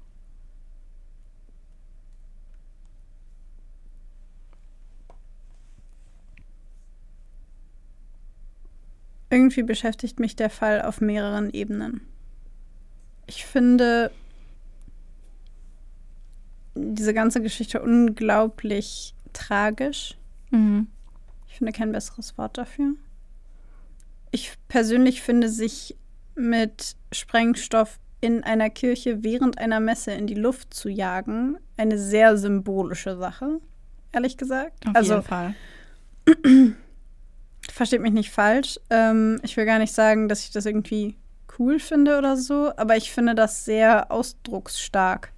[9.29, 12.01] Irgendwie beschäftigt mich der Fall auf mehreren Ebenen.
[13.27, 14.11] Ich finde
[16.75, 20.15] diese ganze Geschichte unglaublich tragisch.
[20.51, 20.87] Mhm.
[21.47, 22.93] Ich finde kein besseres Wort dafür.
[24.36, 25.95] Ich persönlich finde, sich
[26.36, 32.36] mit Sprengstoff in einer Kirche während einer Messe in die Luft zu jagen, eine sehr
[32.36, 33.62] symbolische Sache,
[34.12, 34.86] ehrlich gesagt.
[34.88, 35.56] Auf also, jeden Fall.
[37.71, 38.78] versteht mich nicht falsch.
[38.89, 41.15] Ähm, ich will gar nicht sagen, dass ich das irgendwie
[41.58, 45.32] cool finde oder so, aber ich finde das sehr ausdrucksstark.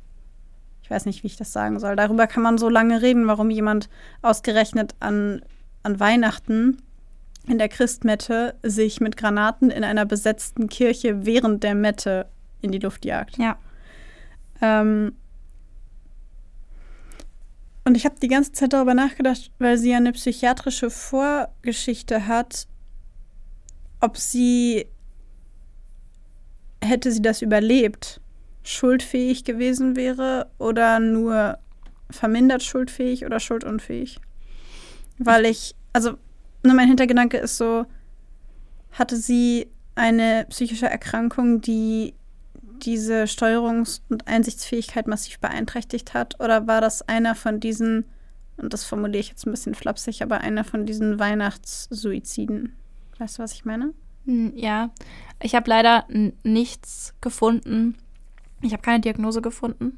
[0.82, 1.96] Ich weiß nicht, wie ich das sagen soll.
[1.96, 3.90] Darüber kann man so lange reden, warum jemand
[4.24, 5.44] ausgerechnet an,
[5.84, 6.82] an Weihnachten
[7.48, 12.28] in der Christmette sich mit Granaten in einer besetzten Kirche während der Mette
[12.62, 13.38] in die Luft jagt.
[13.38, 13.58] Ja.
[14.62, 15.14] Ähm,
[17.86, 22.68] und ich habe die ganze Zeit darüber nachgedacht, weil sie ja eine psychiatrische Vorgeschichte hat,
[24.02, 24.88] ob sie,
[26.84, 28.20] hätte sie das überlebt,
[28.64, 31.60] schuldfähig gewesen wäre oder nur
[32.10, 34.20] vermindert schuldfähig oder schuldunfähig.
[35.18, 36.18] Weil ich, also
[36.68, 37.86] nur mein Hintergedanke ist so,
[38.92, 42.14] hatte sie eine psychische Erkrankung, die
[42.84, 46.40] diese Steuerungs- und Einsichtsfähigkeit massiv beeinträchtigt hat?
[46.40, 48.06] Oder war das einer von diesen,
[48.58, 52.76] und das formuliere ich jetzt ein bisschen flapsig, aber einer von diesen Weihnachtssuiziden?
[53.18, 53.94] Weißt du, was ich meine?
[54.26, 54.92] Hm, Ja,
[55.42, 56.06] ich habe leider
[56.44, 57.98] nichts gefunden.
[58.62, 59.98] Ich habe keine Diagnose gefunden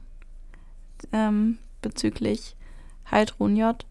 [1.12, 2.56] ähm, bezüglich
[3.10, 3.86] Heiltron J.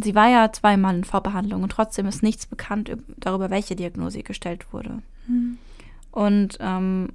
[0.00, 4.22] Sie war ja zweimal in Vorbehandlung und trotzdem ist nichts bekannt üb- darüber, welche Diagnose
[4.22, 5.02] gestellt wurde.
[6.12, 7.10] Und ähm,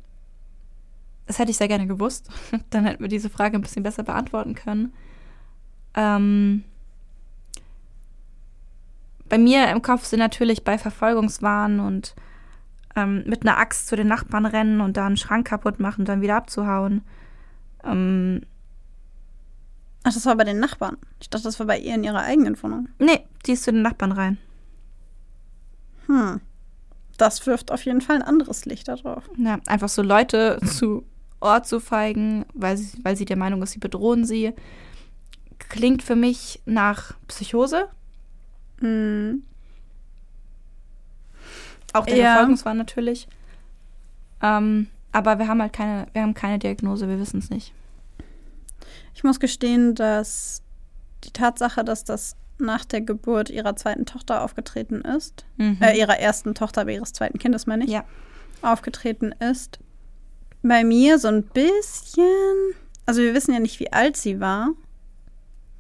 [1.26, 2.30] das hätte ich sehr gerne gewusst.
[2.70, 4.94] Dann hätten wir diese Frage ein bisschen besser beantworten können.
[5.96, 6.64] Ähm,
[9.30, 12.16] bei mir im Kopf sind natürlich bei Verfolgungswahn und
[12.96, 16.10] ähm, mit einer Axt zu den Nachbarn rennen und da einen Schrank kaputt machen und
[16.10, 17.02] dann wieder abzuhauen.
[17.84, 18.42] Ähm,
[20.04, 20.98] Ach, das war bei den Nachbarn.
[21.22, 22.90] Ich dachte, das war bei ihr in ihrer eigenen Wohnung.
[23.00, 24.38] nee, die ist zu den Nachbarn rein.
[26.08, 26.42] Hm.
[27.18, 29.24] Das wirft auf jeden Fall ein anderes Licht darauf.
[29.38, 31.06] Ja, einfach so Leute zu
[31.40, 34.54] Ort zu feigen, weil sie, weil sie der Meinung ist, sie bedrohen sie.
[35.70, 37.88] Klingt für mich nach Psychose.
[38.80, 39.44] Hm.
[41.94, 42.32] Auch der Ja.
[42.34, 43.28] Verfolgungswahn natürlich.
[44.42, 47.72] Ähm, aber wir haben halt keine, wir haben keine Diagnose, wir wissen es nicht.
[49.14, 50.62] Ich muss gestehen, dass
[51.24, 55.78] die Tatsache, dass das nach der Geburt ihrer zweiten Tochter aufgetreten ist, Mhm.
[55.82, 58.06] äh, ihrer ersten Tochter, aber ihres zweiten Kindes, meine ich, Ja.
[58.62, 59.80] aufgetreten ist,
[60.62, 62.26] bei mir so ein bisschen,
[63.06, 64.70] also wir wissen ja nicht, wie alt sie war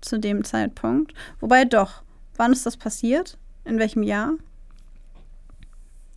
[0.01, 1.13] zu dem Zeitpunkt.
[1.39, 2.03] Wobei doch,
[2.35, 3.37] wann ist das passiert?
[3.65, 4.33] In welchem Jahr?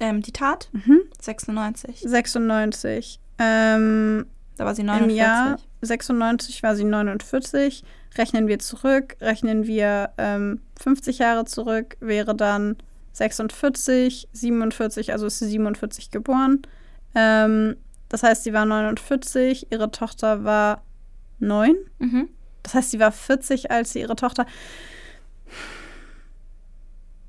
[0.00, 0.68] Ähm, die Tat?
[0.72, 1.00] Mhm.
[1.20, 2.00] 96.
[2.00, 3.20] 96.
[3.38, 4.26] Ähm,
[4.56, 5.16] Da war sie Im 49.
[5.16, 7.84] Jahr 96 war sie 49.
[8.16, 12.76] Rechnen wir zurück, rechnen wir ähm, 50 Jahre zurück, wäre dann
[13.12, 16.62] 46, 47, also ist sie 47 geboren.
[17.14, 17.76] Ähm,
[18.08, 20.82] das heißt, sie war 49, ihre Tochter war
[21.38, 21.76] 9.
[21.98, 22.28] Mhm.
[22.62, 24.46] Das heißt, sie war 40, als sie ihre Tochter.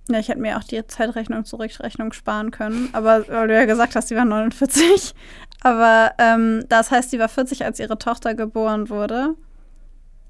[0.10, 3.66] Ja, ich hätte mir auch die Zeitrechnung zur Rückrechnung sparen können, aber weil du ja
[3.66, 5.14] gesagt hast, sie war 49.
[5.62, 9.34] Aber ähm, das heißt, sie war 40, als ihre Tochter geboren wurde,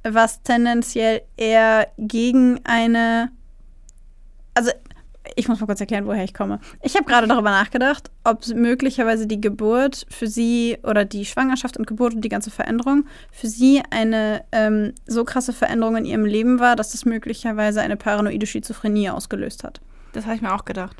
[0.04, 3.30] was tendenziell eher gegen eine.
[4.54, 4.72] Also,
[5.36, 6.60] ich muss mal kurz erklären, woher ich komme.
[6.82, 11.88] Ich habe gerade darüber nachgedacht, ob möglicherweise die Geburt für sie oder die Schwangerschaft und
[11.88, 16.60] Geburt und die ganze Veränderung für sie eine ähm, so krasse Veränderung in ihrem Leben
[16.60, 19.82] war, dass das möglicherweise eine paranoide Schizophrenie ausgelöst hat.
[20.14, 20.98] Das habe ich mir auch gedacht.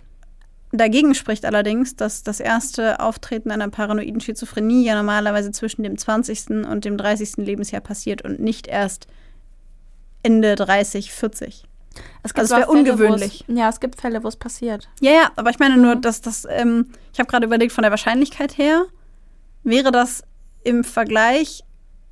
[0.72, 6.66] Dagegen spricht allerdings, dass das erste Auftreten einer paranoiden Schizophrenie ja normalerweise zwischen dem 20.
[6.70, 7.38] und dem 30.
[7.38, 9.08] Lebensjahr passiert und nicht erst
[10.24, 11.67] Ende 30, 40.
[12.36, 13.46] Es Also es auch wär Fälle, ungewöhnlich.
[13.48, 14.90] Ja, es gibt Fälle, wo es passiert.
[15.00, 17.92] Ja, ja, aber ich meine nur, dass das, ähm, ich habe gerade überlegt, von der
[17.92, 18.86] Wahrscheinlichkeit her
[19.64, 20.24] wäre das
[20.64, 21.64] im Vergleich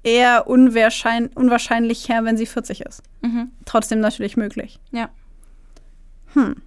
[0.04, 3.02] eher unwahrschein unwahrscheinlich her, wenn sie 40 ist.
[3.22, 3.52] Mhm.
[3.66, 4.80] Trotzdem natürlich möglich.
[4.92, 5.10] Ja.
[6.34, 6.62] Hm.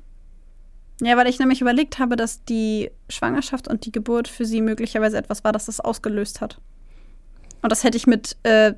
[1.00, 5.16] Ja, weil ich nämlich überlegt habe, dass die Schwangerschaft und die Geburt für sie möglicherweise
[5.16, 6.58] etwas war, das das ausgelöst hat.
[7.62, 8.74] Und das hätte ich mit äh,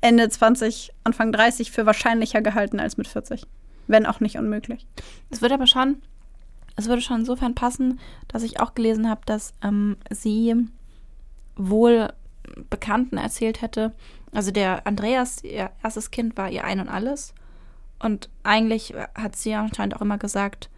[0.00, 3.46] Ende 20, Anfang 30 für wahrscheinlicher gehalten als mit 40.
[3.86, 4.86] Wenn auch nicht unmöglich.
[5.30, 6.02] Es würde aber schon,
[6.76, 10.54] es würde schon insofern passen, dass ich auch gelesen habe, dass ähm, sie
[11.56, 12.12] wohl
[12.70, 13.92] Bekannten erzählt hätte.
[14.32, 17.34] Also der Andreas, ihr erstes Kind, war ihr Ein und Alles.
[17.98, 20.68] Und eigentlich hat sie anscheinend auch immer gesagt,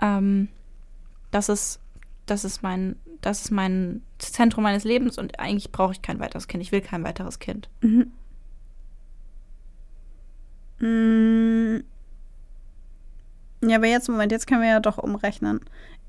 [0.00, 0.48] ähm,
[1.30, 1.80] das ist,
[2.26, 6.48] das ist mein, das ist mein Zentrum meines Lebens und eigentlich brauche ich kein weiteres
[6.48, 6.62] Kind.
[6.62, 7.68] Ich will kein weiteres Kind.
[7.80, 8.12] Mhm.
[13.62, 15.60] Ja, aber jetzt, Moment, jetzt können wir ja doch umrechnen.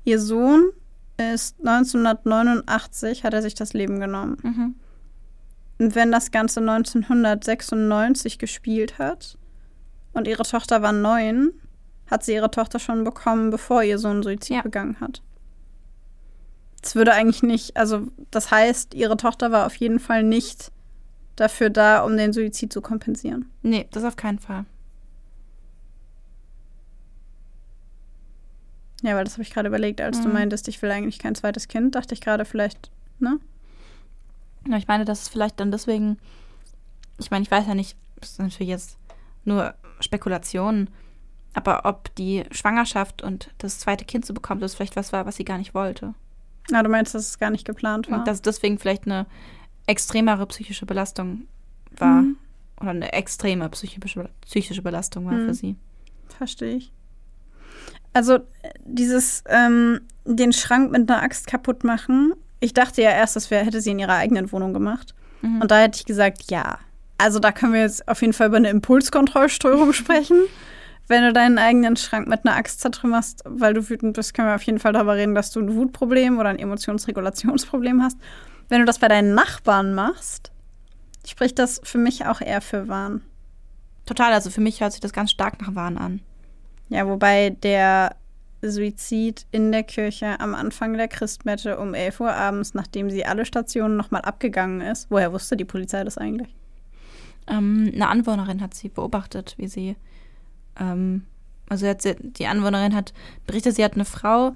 [0.04, 0.70] Ihr Sohn
[1.16, 4.36] ist 1989, hat er sich das Leben genommen.
[4.42, 4.74] Mhm.
[5.78, 9.38] Und wenn das Ganze 1996 gespielt hat
[10.12, 11.52] und ihre Tochter war neun,
[12.10, 14.62] hat sie ihre Tochter schon bekommen, bevor ihr Sohn Suizid Ja.
[14.62, 15.22] begangen hat.
[16.82, 20.72] Das würde eigentlich nicht, also das heißt, ihre Tochter war auf jeden Fall nicht
[21.36, 23.50] dafür da, um den Suizid zu kompensieren.
[23.62, 24.64] Nee, das auf keinen Fall.
[29.02, 30.34] Ja, weil das habe ich gerade überlegt, als du Mhm.
[30.34, 33.38] meintest, ich will eigentlich kein zweites Kind, dachte ich gerade vielleicht, ne?
[34.68, 36.18] Ja, ich meine, das ist vielleicht dann deswegen,
[37.18, 38.98] ich meine, ich weiß ja nicht, das ist natürlich jetzt
[39.44, 40.90] nur Spekulation,
[41.54, 45.36] aber ob die Schwangerschaft und das zweite Kind zu bekommen, das vielleicht was war, was
[45.36, 46.14] sie gar nicht wollte.
[46.72, 48.18] Ah, du meinst, dass es gar nicht geplant war?
[48.18, 49.26] Und dass deswegen vielleicht eine
[49.86, 51.48] extremere psychische Belastung
[51.96, 52.22] war.
[52.22, 52.36] Mhm.
[52.80, 55.46] Oder eine extreme psychische, psychische Belastung war Mhm.
[55.46, 55.76] für sie.
[56.28, 56.92] Verstehe ich.
[58.12, 58.40] Also
[58.84, 62.34] dieses ähm, den Schrank mit einer Axt kaputt machen.
[62.60, 65.14] Ich dachte ja erst, das wär, hätte sie in ihrer eigenen Wohnung gemacht.
[65.42, 65.62] Mhm.
[65.62, 66.78] Und da hätte ich gesagt, ja.
[67.18, 70.42] Also da können wir jetzt auf jeden Fall über eine Impulskontrollstörung sprechen.
[71.06, 74.54] Wenn du deinen eigenen Schrank mit einer Axt zertrümmerst, weil du wütend bist, können wir
[74.54, 78.16] auf jeden Fall darüber reden, dass du ein Wutproblem oder ein Emotionsregulationsproblem hast.
[78.68, 80.52] Wenn du das bei deinen Nachbarn machst,
[81.26, 83.22] spricht das für mich auch eher für Wahn.
[84.06, 86.20] Total, also für mich hört sich das ganz stark nach Wahn an.
[86.90, 88.14] Ja, wobei der
[88.62, 93.46] Suizid in der Kirche am Anfang der Christmette um 11 Uhr abends, nachdem sie alle
[93.46, 95.06] Stationen nochmal abgegangen ist.
[95.10, 96.54] Woher wusste die Polizei das eigentlich?
[97.46, 99.96] Ähm, eine Anwohnerin hat sie beobachtet, wie sie,
[100.78, 101.24] ähm,
[101.68, 103.14] also hat sie, die Anwohnerin hat
[103.46, 104.54] berichtet, sie hat eine Frau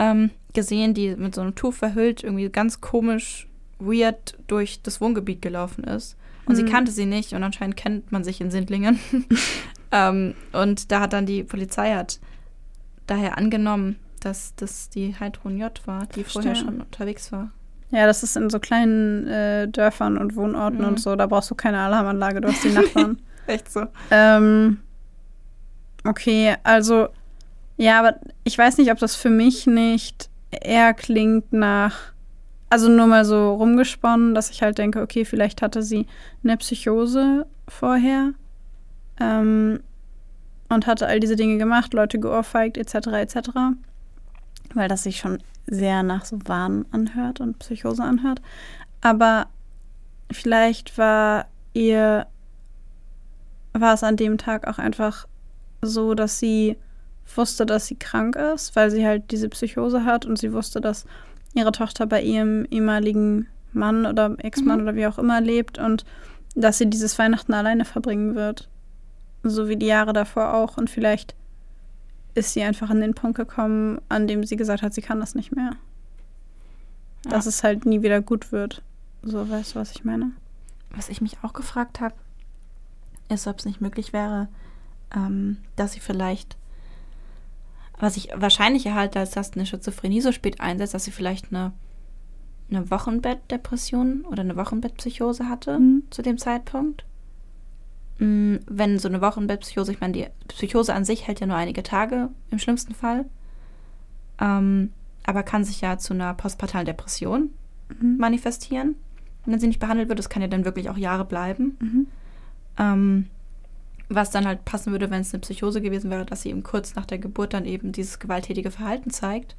[0.00, 3.46] ähm, gesehen, die mit so einem Tuch verhüllt irgendwie ganz komisch,
[3.78, 6.16] weird durch das Wohngebiet gelaufen ist.
[6.46, 6.70] Und sie Hm.
[6.70, 8.98] kannte sie nicht und anscheinend kennt man sich in Sindlingen.
[9.92, 12.18] ähm, und da hat dann die Polizei hat
[13.06, 16.70] daher angenommen, dass das die Heidrun J war, die vorher Verstehe.
[16.72, 17.50] schon unterwegs war.
[17.90, 20.84] Ja, das ist in so kleinen äh, Dörfern und Wohnorten Mhm.
[20.88, 21.16] und so.
[21.16, 23.18] Da brauchst du keine Alarmanlage, du hast die Nachbarn.
[23.46, 23.86] Echt so.
[24.10, 24.78] ähm,
[26.04, 27.08] okay, also,
[27.76, 31.96] ja, aber ich weiß nicht, ob das für mich nicht eher klingt nach,
[32.70, 36.06] also nur mal so rumgesponnen, dass ich halt denke, okay, vielleicht hatte sie
[36.44, 38.32] eine Psychose vorher
[39.20, 39.80] ähm,
[40.68, 43.38] und hatte all diese Dinge gemacht, Leute geohrfeigt, etc., etc.,
[44.74, 48.42] weil das sich schon sehr nach so Wahn anhört und Psychose anhört.
[49.00, 49.46] Aber
[50.30, 52.26] vielleicht war ihr,
[53.72, 55.26] war es an dem Tag auch einfach
[55.80, 56.76] so, dass sie
[57.34, 61.06] wusste, dass sie krank ist, weil sie halt diese Psychose hat und sie wusste, dass
[61.54, 64.82] ihre Tochter bei ihrem ehemaligen Mann oder Ex-Mann Mhm.
[64.82, 66.04] oder wie auch immer lebt und
[66.54, 68.68] dass sie dieses Weihnachten alleine verbringen wird.
[69.42, 70.76] So wie die Jahre davor auch.
[70.76, 71.34] Und vielleicht
[72.34, 75.34] ist sie einfach an den Punkt gekommen, an dem sie gesagt hat, sie kann das
[75.34, 75.72] nicht mehr.
[77.24, 77.48] Dass Ja.
[77.50, 78.82] es halt nie wieder gut wird.
[79.22, 80.30] So, weißt du, was ich meine?
[80.90, 82.14] Was ich mich auch gefragt habe,
[83.28, 84.48] ist, ob es nicht möglich wäre,
[85.14, 86.56] ähm, dass sie vielleicht,
[87.98, 91.72] was ich wahrscheinlicher halte, als dass eine Schizophrenie so spät einsetzt, dass sie vielleicht eine,
[92.70, 96.04] eine Wochenbettdepression oder eine Wochenbettpsychose hatte Mhm.
[96.10, 97.04] zu dem Zeitpunkt.
[98.18, 101.82] Mm, Wenn so eine Wochenbettpsychose, ich meine, die Psychose an sich hält ja nur einige
[101.82, 103.26] Tage im schlimmsten Fall,
[104.40, 104.92] ähm,
[105.24, 107.50] aber kann sich ja zu einer postpartalen Depression
[108.00, 108.16] Mhm.
[108.18, 108.96] manifestieren.
[109.46, 111.76] Und wenn sie nicht behandelt wird, das kann ja dann wirklich auch Jahre bleiben.
[111.80, 112.06] Mhm.
[112.78, 113.26] Ähm,
[114.10, 116.94] was dann halt passen würde, wenn es eine Psychose gewesen wäre, dass sie eben kurz
[116.94, 119.56] nach der Geburt dann eben dieses gewalttätige Verhalten zeigt.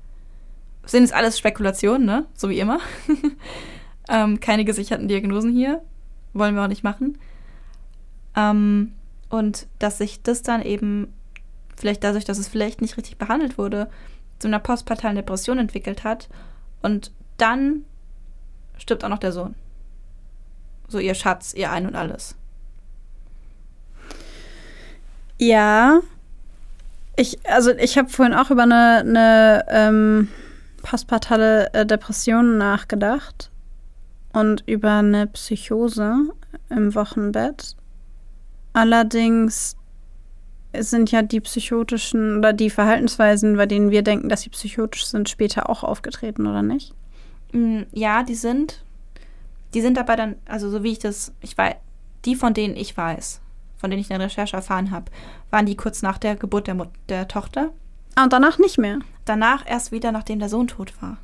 [0.86, 2.26] Sind jetzt alles Spekulationen, ne?
[2.34, 2.80] So wie immer.
[4.10, 5.82] ähm, keine gesicherten Diagnosen hier.
[6.34, 7.18] Wollen wir auch nicht machen.
[8.40, 8.94] Ähm,
[9.30, 11.14] und dass sich das dann eben,
[11.76, 13.90] vielleicht dadurch, dass es vielleicht nicht richtig behandelt wurde,
[14.40, 16.30] zu einer postpartalen Depression entwickelt hat.
[16.82, 17.86] Und dann
[18.78, 19.56] stirbt auch noch der Sohn.
[20.88, 22.36] So ihr Schatz, ihr Ein und alles.
[25.38, 26.02] Ja,
[27.16, 30.30] Ich, also ich habe vorhin auch über eine, eine ähm,
[30.82, 33.52] postpartale äh, Depression nachgedacht
[34.32, 36.16] und über eine Psychose
[36.70, 37.76] im Wochenbett.
[38.74, 39.76] Allerdings
[40.78, 45.28] sind ja die psychotischen oder die Verhaltensweisen, bei denen wir denken, dass sie psychotisch sind,
[45.30, 46.94] später auch aufgetreten, oder nicht?
[47.52, 48.84] Mm, Ja, die sind.
[49.74, 51.76] Die sind aber dann, also so wie ich das, ich weiß,
[52.26, 53.42] die von denen ich weiß,
[53.78, 55.12] von denen ich in der Recherche erfahren habe,
[55.50, 57.72] waren die kurz nach der Geburt der, Mut der Tochter.
[58.16, 59.00] Ah, und danach nicht mehr.
[59.26, 61.18] Danach erst wieder, nachdem der Sohn tot war.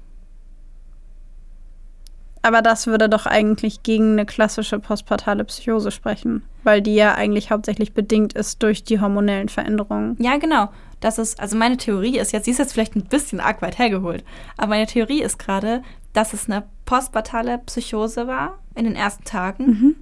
[2.41, 7.51] Aber das würde doch eigentlich gegen eine klassische postpartale Psychose sprechen, weil die ja eigentlich
[7.51, 10.15] hauptsächlich bedingt ist durch die hormonellen Veränderungen.
[10.19, 10.69] Ja, genau.
[10.99, 13.77] Das ist, also meine Theorie ist jetzt, sie ist jetzt vielleicht ein bisschen arg weit
[13.77, 14.23] hergeholt,
[14.57, 19.95] aber meine Theorie ist gerade, dass es eine postpartale Psychose war in den ersten Tagen,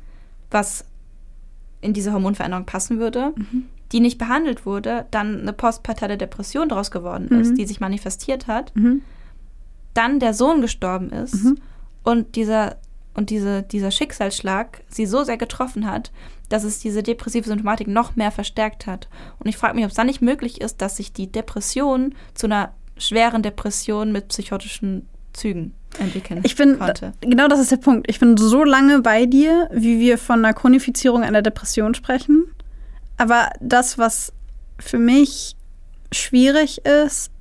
[0.52, 0.86] was
[1.82, 3.34] in diese Hormonveränderung passen würde,
[3.92, 7.56] die nicht behandelt wurde, dann eine postpartale Depression daraus geworden ist, Mhm.
[7.56, 9.02] die sich manifestiert hat, Mhm.
[9.94, 11.58] dann der Sohn gestorben ist Mhm.
[12.04, 12.78] und dieser
[13.14, 16.12] und diese, dieser Schicksalsschlag sie so sehr getroffen hat,
[16.50, 19.08] dass es diese depressive Symptomatik noch mehr verstärkt hat.
[19.40, 22.48] Und ich frage mich, ob es dann nicht möglich ist, dass sich die Depression zu
[22.48, 27.14] einer schweren Depression mit psychotischen Zügen entwickeln Ich bin, konnte.
[27.22, 28.10] genau das ist der Punkt.
[28.10, 32.46] Ich bin so lange bei dir, wie wir von einer Chronifizierung einer Depression sprechen.
[33.18, 34.34] Aber das, was
[34.80, 35.56] für mich
[36.12, 37.32] schwierig ist,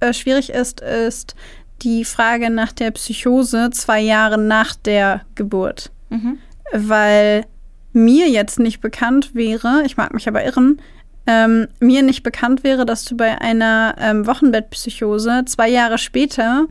[0.00, 1.34] äh, schwierig ist, ist
[1.82, 5.90] die Frage nach der Psychose zwei Jahre nach der Geburt.
[6.10, 6.38] Mhm.
[6.72, 7.46] weil
[7.92, 10.80] mir jetzt nicht bekannt wäre, ich mag mich aber irren,
[11.26, 16.66] ähm, mir nicht bekannt wäre, dass du bei einer ähm, Wochenbettpsychose zwei Jahre später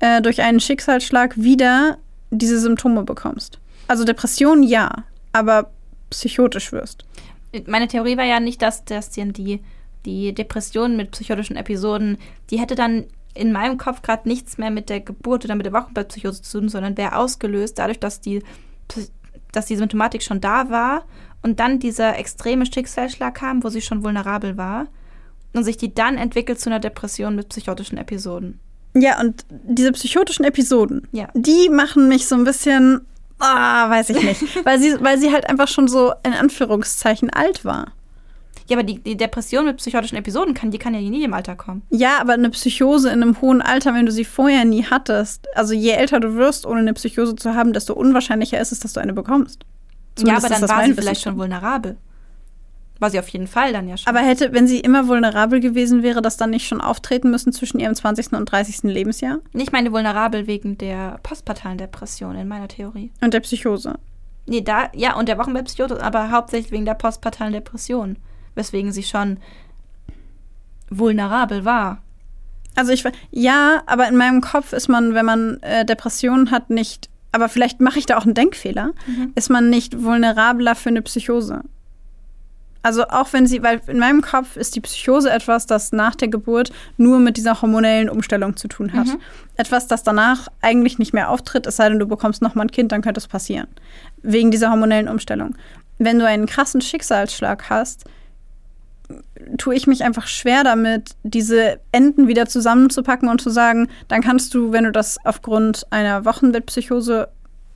[0.00, 1.98] äh, durch einen Schicksalsschlag wieder
[2.30, 3.58] diese Symptome bekommst.
[3.88, 5.70] Also Depression ja, aber
[6.10, 7.04] psychotisch wirst.
[7.66, 9.60] Meine Theorie war ja nicht, dass, dass die, die,
[10.06, 12.18] die Depression mit psychotischen Episoden,
[12.50, 13.04] die hätte dann
[13.34, 16.68] in meinem Kopf gerade nichts mehr mit der Geburt oder mit der Wochenbettpsychose zu tun,
[16.68, 18.42] sondern wäre ausgelöst dadurch, dass die,
[19.52, 21.04] dass die Symptomatik schon da war
[21.42, 24.86] und dann dieser extreme Schicksalsschlag kam, wo sie schon vulnerabel war
[25.54, 28.58] und sich die dann entwickelt zu einer Depression mit psychotischen Episoden.
[28.94, 31.28] Ja, und diese psychotischen Episoden, Ja.
[31.34, 33.00] die machen mich so ein bisschen,
[33.38, 37.64] ah, weiß ich nicht, weil sie, weil sie halt einfach schon so in Anführungszeichen alt
[37.64, 37.92] war.
[38.72, 41.54] Ja, aber die, die Depression mit psychotischen Episoden kann, die kann ja nie im Alter
[41.56, 41.82] kommen.
[41.90, 45.74] Ja, aber eine Psychose in einem hohen Alter, wenn du sie vorher nie hattest, also
[45.74, 49.00] je älter du wirst, ohne eine Psychose zu haben, desto unwahrscheinlicher ist es, dass du
[49.00, 49.60] eine bekommst.
[49.62, 49.66] ja,
[50.16, 51.96] Zumindest aber ist dann war sie vielleicht schon vulnerabel.
[52.98, 54.08] War sie auf jeden Fall dann ja schon.
[54.08, 57.80] Aber hätte, wenn sie immer vulnerabel gewesen wäre, das dann nicht schon auftreten müssen zwischen
[57.80, 58.32] ihrem 20.
[58.34, 58.84] und 30.
[58.84, 63.10] Lebensjahr Ich meine vulnerabel wegen der postpartalen Depression in meiner Theorie.
[63.20, 63.94] und der Psychose?
[64.46, 68.16] Nee, da, ja, und der Wochenbettpsychose, aber hauptsächlich wegen der postpartalen Depression.
[68.54, 69.38] Weswegen sie schon
[70.90, 72.02] vulnerabel war.
[72.74, 77.10] Also ich, ja, aber in meinem Kopf ist man, wenn man äh, Depressionen hat, nicht,
[77.30, 78.92] aber vielleicht mache ich da auch einen Denkfehler,
[79.34, 81.62] ist man nicht vulnerabler für eine Psychose.
[82.82, 86.28] Also auch wenn sie, weil in meinem Kopf ist die Psychose etwas, das nach der
[86.28, 89.06] Geburt nur mit dieser hormonellen Umstellung zu tun hat.
[89.06, 89.20] Mhm.
[89.56, 92.90] Etwas, das danach eigentlich nicht mehr auftritt, es sei denn, du bekommst nochmal ein Kind,
[92.90, 93.68] dann könnte es passieren.
[94.22, 95.54] Wegen dieser hormonellen Umstellung.
[95.98, 98.04] Wenn du einen krassen Schicksalsschlag hast,
[99.58, 104.54] tue ich mich einfach schwer damit, diese Enden wieder zusammenzupacken und zu sagen, dann kannst
[104.54, 107.28] du, wenn du das aufgrund einer Wochenbettpsychose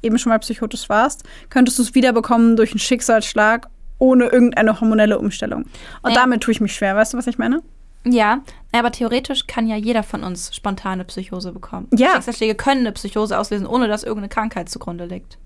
[0.02, 3.68] eben schon mal psychotisch warst, könntest du es wiederbekommen durch einen Schicksalsschlag
[3.98, 5.64] ohne irgendeine hormonelle Umstellung.
[6.02, 6.20] Und Ja.
[6.20, 6.94] damit tue ich mich schwer.
[6.96, 7.62] Weißt du, was ich meine?
[8.04, 11.88] Ja, aber theoretisch kann ja jeder von uns spontane Psychose bekommen.
[11.92, 12.12] Ja.
[12.14, 15.38] Schicksalsschläge können eine Psychose auslösen, ohne dass irgendeine Krankheit zugrunde liegt.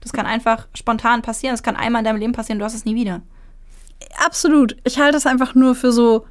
[0.00, 1.52] Das kann einfach spontan passieren.
[1.54, 3.20] Das kann einmal in deinem Leben passieren, du hast es nie wieder.
[4.24, 4.76] Absolut.
[4.84, 6.26] Ich halte es einfach nur für so.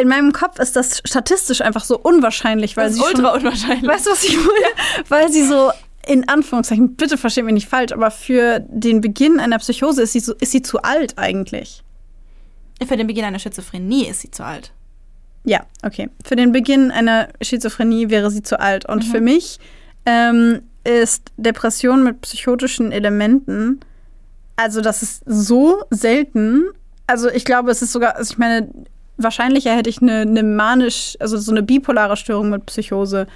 [0.00, 3.38] In meinem Kopf ist das statistisch einfach so unwahrscheinlich, weil Das sie ist ultra schon,
[3.38, 3.88] unwahrscheinlich.
[3.88, 5.06] Weißt du, was ich meine?
[5.08, 5.70] Weil sie so,
[6.06, 10.20] in Anführungszeichen, bitte versteht mich nicht falsch, aber für den Beginn einer Psychose ist sie,
[10.20, 11.84] so, ist sie zu alt eigentlich.
[12.84, 14.72] Für den Beginn einer Schizophrenie ist sie zu alt.
[15.44, 16.10] Ja, okay.
[16.24, 18.88] Für den Beginn einer Schizophrenie wäre sie zu alt.
[18.88, 19.60] Und für mich
[20.06, 23.80] ähm, ist Depression mit psychotischen Elementen,
[24.56, 26.64] also das ist so selten.
[27.06, 28.68] Also ich glaube, es ist sogar, also ich meine,
[29.16, 33.26] wahrscheinlicher hätte ich eine, eine manisch, also so eine bipolare Störung mit Psychose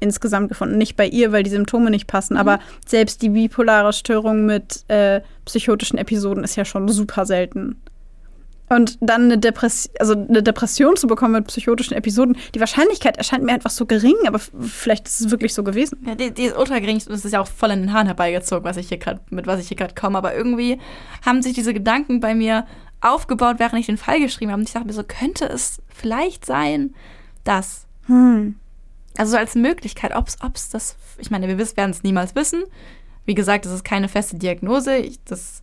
[0.00, 0.78] insgesamt gefunden.
[0.78, 5.20] Nicht bei ihr, weil die Symptome nicht passen, aber selbst die bipolare Störung mit äh,
[5.44, 7.76] psychotischen Episoden ist ja schon super selten.
[8.68, 13.44] Und dann eine, Depress also eine Depression zu bekommen mit psychotischen Episoden, die Wahrscheinlichkeit erscheint
[13.44, 16.02] mir einfach so gering, aber vielleicht ist es wirklich so gewesen.
[16.06, 17.00] Ja, die, die ist ultra gering.
[17.06, 19.60] Das ist ja auch voll in den Haaren herbeigezogen, was ich hier grad, mit was
[19.60, 20.16] ich hier gerade komme.
[20.16, 20.78] Aber irgendwie
[21.24, 22.66] haben sich diese Gedanken bei mir
[23.02, 24.60] aufgebaut, während ich den Fall geschrieben habe.
[24.60, 26.94] Und ich dachte mir so, könnte es vielleicht sein,
[27.44, 27.86] dass.
[28.06, 28.56] Hm.
[29.18, 30.96] Also so als Möglichkeit, ob es das.
[31.18, 32.62] Ich meine, wir werden es niemals wissen.
[33.26, 34.96] Wie gesagt, das ist keine feste Diagnose.
[34.96, 35.62] Ich, das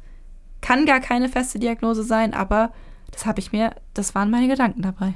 [0.62, 2.72] kann gar keine feste Diagnose sein, aber
[3.12, 5.14] das habe ich mir, das waren meine Gedanken dabei.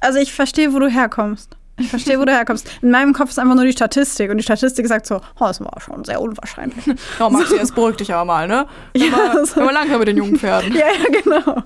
[0.00, 1.56] Also ich verstehe, wo du herkommst.
[1.76, 2.68] Ich verstehe, wo du herkommst.
[2.82, 5.60] In meinem Kopf ist einfach nur die Statistik und die Statistik sagt so, oh, das
[5.60, 6.84] war schon sehr unwahrscheinlich.
[7.18, 8.66] Ja, Maxi, jetzt beruhig dich aber mal, ne?
[8.96, 9.60] Ja, Immer, so.
[9.60, 10.72] immer langsam mit den jungen Pferden.
[10.76, 11.62] ja, ja, genau.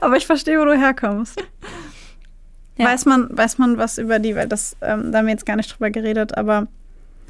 [0.00, 1.42] Aber ich verstehe, wo du herkommst.
[2.76, 2.86] Ja.
[2.86, 5.56] Weiß, man, weiß man was über die, weil das, ähm, da haben wir jetzt gar
[5.56, 6.66] nicht drüber geredet, aber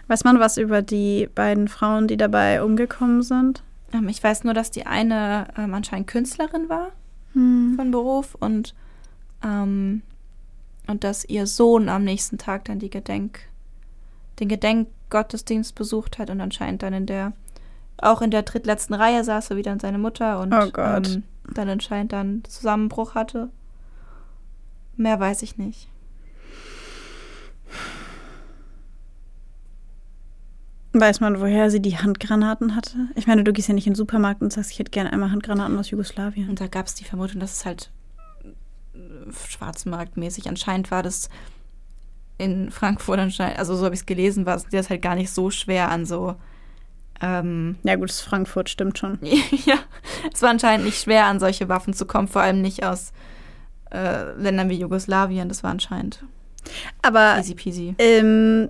[0.08, 3.62] weiß man was über die beiden Frauen, die dabei umgekommen sind?
[3.92, 6.88] Ähm, ich weiß nur, dass die eine ähm, anscheinend Künstlerin war
[7.34, 7.74] Hm.
[7.76, 8.74] von Beruf und,
[9.42, 10.02] ähm,
[10.86, 13.40] und dass ihr Sohn am nächsten Tag dann die Gedenk,
[14.40, 17.32] den Gedenkgottesdienst besucht hat und anscheinend dann in der,
[17.98, 21.08] auch in der drittletzten Reihe saß, so wie dann seine Mutter und Oh Gott.
[21.08, 21.22] Ähm,
[21.52, 23.50] dann anscheinend dann Zusammenbruch hatte.
[24.96, 25.88] Mehr weiß ich nicht.
[30.92, 33.08] Weiß man, woher sie die Handgranaten hatte?
[33.16, 35.32] Ich meine, du gehst ja nicht in den Supermarkt und sagst, ich hätte gerne einmal
[35.32, 36.48] Handgranaten aus Jugoslawien.
[36.48, 37.90] Und da gab es die Vermutung, dass es halt
[39.48, 41.28] schwarzmarktmäßig anscheinend war, das
[42.38, 45.30] in Frankfurt anscheinend, also so habe ich es gelesen, war es das halt gar nicht
[45.30, 46.34] so schwer an so,
[47.20, 49.18] ähm, Ja, gut, das Frankfurt, stimmt schon.
[49.66, 49.78] ja,
[50.32, 53.12] es war anscheinend nicht schwer an solche Waffen zu kommen, vor allem nicht aus
[53.92, 56.24] äh, Ländern wie Jugoslawien, das war anscheinend
[57.02, 57.94] Aber easy peasy.
[57.98, 58.68] ähm,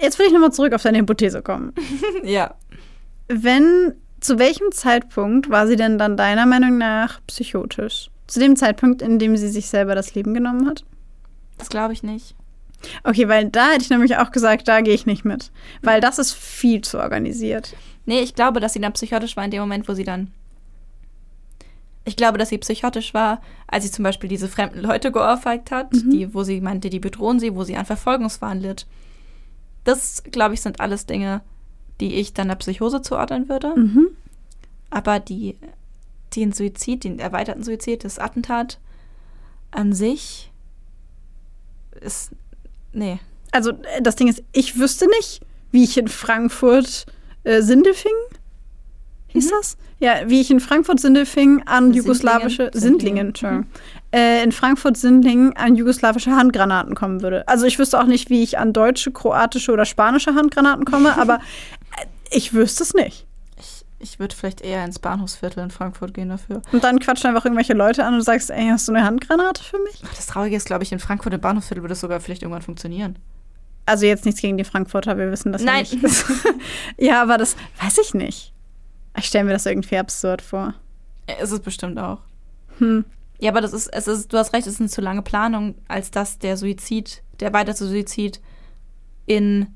[0.00, 1.72] jetzt will ich nochmal zurück auf deine Hypothese kommen.
[2.24, 2.54] ja.
[3.28, 8.08] Wenn, zu welchem Zeitpunkt war sie denn dann deiner Meinung nach psychotisch?
[8.26, 10.84] Zu dem Zeitpunkt, in dem sie sich selber das Leben genommen hat?
[11.58, 12.34] Das glaube ich nicht.
[13.04, 15.50] Okay, weil da hätte ich nämlich auch gesagt, da gehe ich nicht mit.
[15.82, 17.74] Weil das ist viel zu organisiert.
[18.06, 20.32] Nee, ich glaube, dass sie dann psychotisch war in dem Moment, wo sie dann.
[22.04, 25.92] Ich glaube, dass sie psychotisch war, als sie zum Beispiel diese fremden Leute geohrfeigt hat,
[25.92, 28.86] die, wo sie meinte, die bedrohen sie, wo sie an Verfolgungswahn litt.
[29.84, 31.42] Das, glaube ich, sind alles Dinge,
[32.00, 33.74] die ich dann der Psychose zuordnen würde.
[33.76, 34.08] Mhm.
[34.90, 35.56] Aber die,
[36.36, 38.78] den Suizid, den erweiterten Suizid, das Attentat
[39.70, 40.50] an sich
[42.00, 42.32] ist.
[42.92, 43.18] Nee.
[43.52, 45.40] Also äh, das Ding ist, ich wüsste nicht,
[45.70, 47.06] wie ich in Frankfurt
[47.44, 48.12] äh, Sindelfing
[49.32, 49.76] hieß das?
[49.98, 51.94] Ja, wie ich in Frankfurt Sindelfing an Sindlingen?
[51.94, 52.80] jugoslawische Sindlingen.
[52.80, 53.66] Sindlingen, Entschuldigung.
[54.12, 57.46] Äh, in Frankfurt Sindlingen an jugoslawische Handgranaten kommen würde.
[57.48, 61.40] Also ich wüsste auch nicht, wie ich an deutsche, kroatische oder spanische Handgranaten komme, aber
[62.32, 63.26] ich wüsste es nicht.
[63.58, 66.62] Ich, ich würde vielleicht eher ins Bahnhofsviertel in Frankfurt gehen dafür.
[66.72, 69.78] Und dann quatschen einfach irgendwelche Leute an und sagst, ey, hast du eine Handgranate für
[69.78, 70.02] mich?
[70.04, 72.62] Ach, Das Traurige ist, glaube ich, in Frankfurt im Bahnhofsviertel würde es sogar vielleicht irgendwann
[72.62, 73.18] funktionieren.
[73.86, 75.84] Also jetzt nichts gegen die Frankfurter, wir wissen das Nein.
[75.90, 76.24] ja nicht.
[76.98, 78.52] ja, aber das weiß ich nicht.
[79.18, 80.74] Ich stelle mir das irgendwie absurd vor.
[81.40, 82.18] Ist es bestimmt auch.
[82.78, 83.04] Hm.
[83.40, 85.74] Ja, aber das ist, es ist, du hast recht, es ist eine zu lange Planung,
[85.88, 88.40] als dass der Suizid, der weitere Suizid
[89.26, 89.66] in,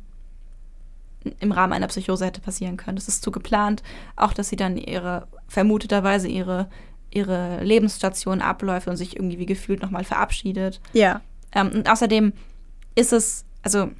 [1.41, 2.97] im Rahmen einer Psychose hätte passieren können.
[2.97, 3.83] Das ist zu geplant.
[4.17, 6.69] Auch, dass sie dann ihre, vermuteterweise ihre,
[7.11, 10.81] ihre Lebensstation abläuft und sich irgendwie wie gefühlt nochmal verabschiedet.
[10.93, 11.21] Ja.
[11.53, 12.33] Ähm, und außerdem
[12.95, 13.91] ist es, also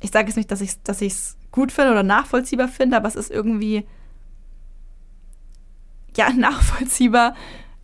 [0.00, 3.08] ich sage jetzt nicht, dass ich es dass ich's gut finde oder nachvollziehbar finde, aber
[3.08, 3.86] es ist irgendwie
[6.16, 7.34] ja nachvollziehbar,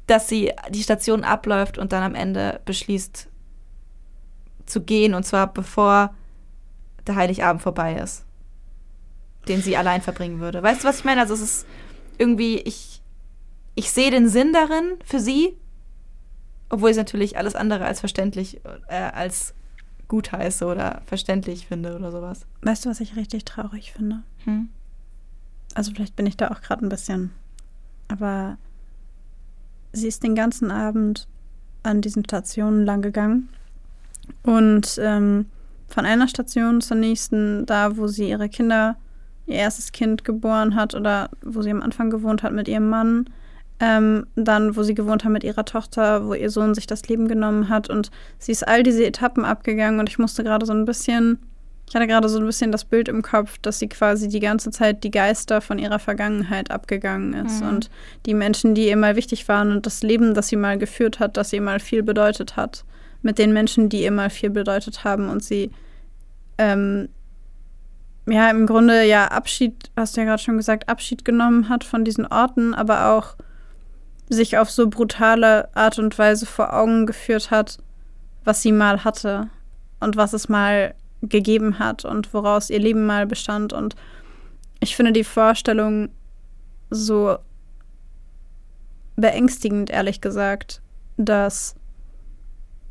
[0.07, 3.29] dass sie die Station abläuft und dann am Ende beschließt
[4.67, 6.15] zu gehen und zwar bevor
[7.07, 8.25] der Heiligabend vorbei ist,
[9.49, 10.63] den sie allein verbringen würde.
[10.63, 11.21] Weißt du, was ich meine?
[11.21, 11.67] Also es ist
[12.19, 13.03] irgendwie, ich,
[13.75, 15.57] ich sehe den Sinn darin für sie,
[16.69, 19.55] obwohl ich es natürlich alles andere als verständlich, äh, als
[20.09, 22.47] gut heiße oder verständlich finde oder sowas.
[22.63, 24.23] Weißt du, was ich richtig traurig finde?
[24.45, 24.69] Hm?
[25.75, 27.31] Also vielleicht bin ich da auch gerade ein bisschen.
[28.09, 28.59] Aber
[29.93, 31.29] sie ist den ganzen Abend
[31.83, 33.49] an diesen Stationen lang gegangen.
[34.43, 35.47] Und ähm,
[35.89, 38.97] von einer Station zur nächsten, da wo sie ihre Kinder,
[39.47, 43.27] ihr erstes Kind geboren hat oder wo sie am Anfang gewohnt hat mit ihrem Mann,
[43.81, 47.29] ähm, dann wo sie gewohnt hat mit ihrer Tochter, wo ihr Sohn sich das Leben
[47.29, 47.89] genommen hat.
[47.89, 51.39] Und sie ist all diese Etappen abgegangen und ich musste gerade so ein bisschen
[51.89, 54.71] ich hatte gerade so ein bisschen das Bild im Kopf, dass sie quasi die ganze
[54.71, 57.69] Zeit die Geister von ihrer Vergangenheit abgegangen ist Mhm.
[57.69, 57.91] und
[58.27, 61.37] die Menschen, die ihr mal wichtig waren und das Leben, das sie mal geführt hat,
[61.37, 62.85] das ihr mal viel bedeutet hat,
[63.23, 65.73] mit den Menschen, die ihr mal viel bedeutet haben und sie
[66.59, 67.09] ähm,
[68.31, 72.05] ja im Grunde ja Abschied, hast du ja gerade schon gesagt, Abschied genommen hat von
[72.05, 73.37] diesen Orten, aber auch
[74.29, 77.79] sich auf so brutale Art und Weise vor Augen geführt hat,
[78.45, 79.49] was sie mal hatte
[79.99, 83.73] und was es mal gegeben hat und woraus ihr Leben mal bestand.
[83.73, 83.97] Und
[84.81, 86.11] ich finde die Vorstellung,
[86.91, 87.39] so
[89.17, 90.81] beängstigend, ehrlich gesagt,
[91.17, 91.75] dass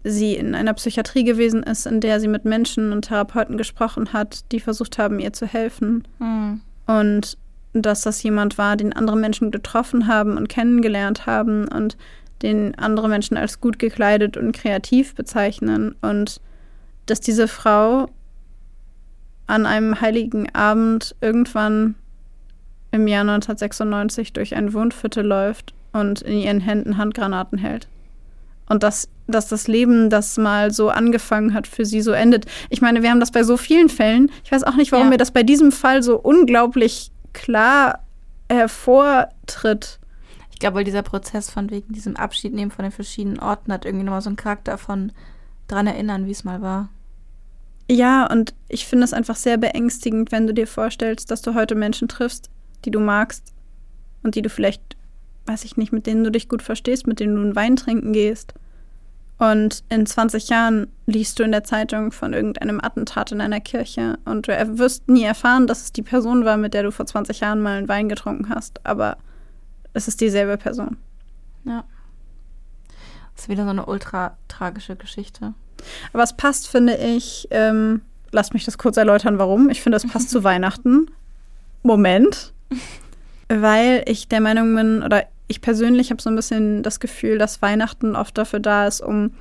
[0.03, 4.51] sie in einer Psychiatrie gewesen ist, in der sie mit Menschen und Therapeuten gesprochen hat,
[4.51, 6.07] die versucht haben, ihr zu helfen.
[6.19, 6.61] Mhm.
[6.87, 7.37] Und
[7.73, 11.97] dass das jemand war, den andere Menschen getroffen haben und kennengelernt haben und
[12.41, 15.95] den andere Menschen als gut gekleidet und kreativ bezeichnen.
[16.01, 16.41] Und
[17.05, 18.09] dass diese Frau
[19.47, 21.95] an einem heiligen Abend irgendwann
[22.91, 27.87] im Jahr 1996 durch ein Wohnviertel läuft und in ihren Händen Handgranaten hält.
[28.67, 32.45] Und dass, dass das Leben, das mal so angefangen hat, für sie so endet.
[32.69, 34.31] Ich meine, wir haben das bei so vielen Fällen.
[34.43, 35.11] Ich weiß auch nicht, warum Ja.
[35.11, 37.99] mir das bei diesem Fall so unglaublich klar
[38.49, 39.99] hervortritt.
[40.51, 43.85] Ich glaube, weil dieser Prozess von wegen diesem Abschied nehmen von den verschiedenen Orten hat
[43.85, 45.11] irgendwie nochmal so einen Charakter von
[45.67, 46.89] dran erinnern, wie es mal war.
[47.89, 51.75] Ja, und ich finde es einfach sehr beängstigend, wenn du dir vorstellst, dass du heute
[51.75, 52.49] Menschen triffst,
[52.85, 53.53] die du magst
[54.21, 54.95] und die du vielleicht,
[55.47, 58.13] weiß ich nicht, mit denen du dich gut verstehst, mit denen du einen Wein trinken
[58.13, 58.53] gehst.
[59.39, 64.19] Und in 20 Jahren liest du in der Zeitung von irgendeinem Attentat in einer Kirche
[64.25, 67.39] und du wirst nie erfahren, dass es die Person war, mit der du vor 20
[67.39, 69.17] Jahren mal einen Wein getrunken hast, aber
[69.93, 70.97] es ist dieselbe Person.
[71.63, 71.85] Ja.
[73.33, 75.53] Das ist wieder so eine ultra tragische Geschichte.
[76.11, 79.69] Aber es passt, finde ich, ähm, lass mich das kurz erläutern, warum.
[79.69, 81.09] Ich finde, es passt zu Weihnachten.
[81.81, 82.53] Moment.
[83.47, 87.61] Weil ich der Meinung bin, oder ich persönlich habe so ein bisschen das Gefühl, dass
[87.61, 89.31] Weihnachten oft dafür da ist, um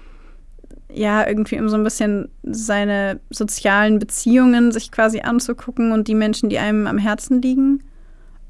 [0.91, 6.49] ja, irgendwie um so ein bisschen seine sozialen Beziehungen sich quasi anzugucken und die Menschen,
[6.49, 7.85] die einem am Herzen liegen.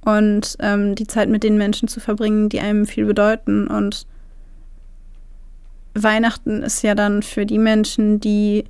[0.04, 3.66] Und ähm, die Zeit mit den Menschen zu verbringen, die einem viel bedeuten.
[3.66, 4.06] Und
[5.94, 8.64] Weihnachten ist ja dann für die Menschen, die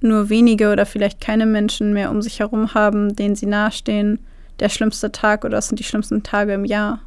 [0.00, 4.20] nur wenige oder vielleicht keine Menschen mehr um sich herum haben, denen sie nahestehen,
[4.60, 7.00] der schlimmste Tag oder es sind die schlimmsten Tage im Jahr,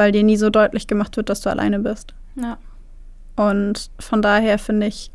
[0.00, 2.14] weil dir nie so deutlich gemacht wird, dass du alleine bist.
[2.34, 2.56] Ja.
[3.36, 5.10] Und von daher finde ich,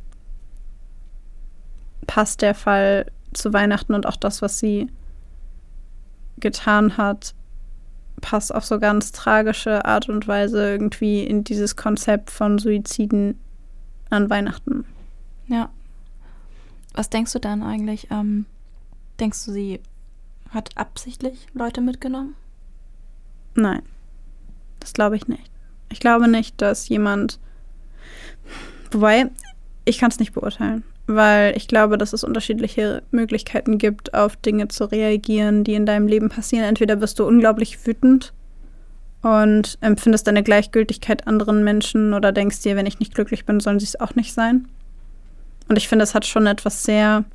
[2.06, 4.92] passt der Fall zu Weihnachten und auch das, was sie
[6.38, 7.34] getan hat,
[8.22, 13.40] passt auf so ganz tragische Art und Weise irgendwie in dieses Konzept von Suiziden
[14.12, 14.86] an Weihnachten.
[15.48, 15.72] Ja.
[16.94, 18.10] Was denkst du dann eigentlich?
[18.12, 18.46] Ähm,
[19.20, 19.80] denkst du, sie
[20.52, 22.36] hat absichtlich Leute mitgenommen?
[23.56, 23.82] Nein,
[24.86, 25.50] das glaube ich nicht.
[25.90, 27.40] Ich glaube nicht, dass jemand.
[28.92, 29.32] Wobei,
[29.84, 34.68] ich kann es nicht beurteilen, weil ich glaube, dass es unterschiedliche Möglichkeiten gibt, auf Dinge
[34.68, 36.66] zu reagieren, die in deinem Leben passieren.
[36.66, 38.32] Entweder bist du unglaublich wütend
[39.24, 43.80] und empfindest deine Gleichgültigkeit anderen Menschen oder denkst dir, wenn ich nicht glücklich bin, sollen
[43.80, 44.68] sie es auch nicht sein.
[45.68, 47.26] Und ich finde, es hat schon etwas sehr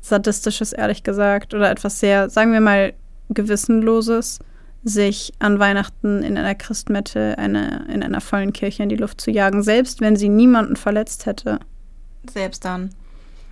[0.00, 2.94] sadistisches, ehrlich gesagt, oder etwas sehr, sagen wir mal,
[3.28, 4.40] gewissenloses,
[4.84, 9.30] sich an Weihnachten in einer Christmette, eine, in einer vollen Kirche in die Luft zu
[9.30, 9.62] jagen.
[9.62, 11.58] Selbst wenn sie niemanden verletzt hätte,
[12.30, 12.90] Selbst dann.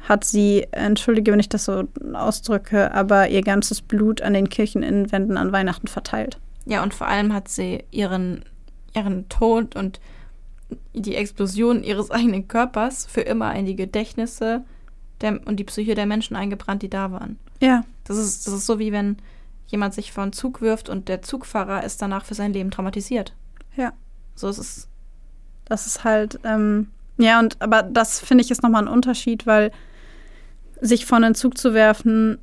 [0.08, 5.38] hat sie, entschuldige, wenn ich das so ausdrücke, aber ihr ganzes Blut an den Kircheninwänden
[5.38, 6.38] an Weihnachten verteilt.
[6.66, 8.44] Ja, und vor allem hat sie ihren,
[8.94, 10.00] ihren Tod und
[10.94, 14.62] die Explosion ihres eigenen Körpers für immer in die Gedächtnisse
[15.22, 17.38] der, und die Psyche der Menschen eingebrannt, die da waren.
[17.60, 19.16] Ja, Das ist, das ist so wie wenn
[19.72, 23.34] jemand sich vor einen Zug wirft und der Zugfahrer ist danach für sein Leben traumatisiert.
[23.76, 23.92] ja.
[24.34, 24.88] So ist es.
[25.66, 29.70] Das ist halt, ähm, ja, und aber das finde ich ist nochmal ein Unterschied, weil
[30.80, 32.38] sich vor einen Zug zu werfen,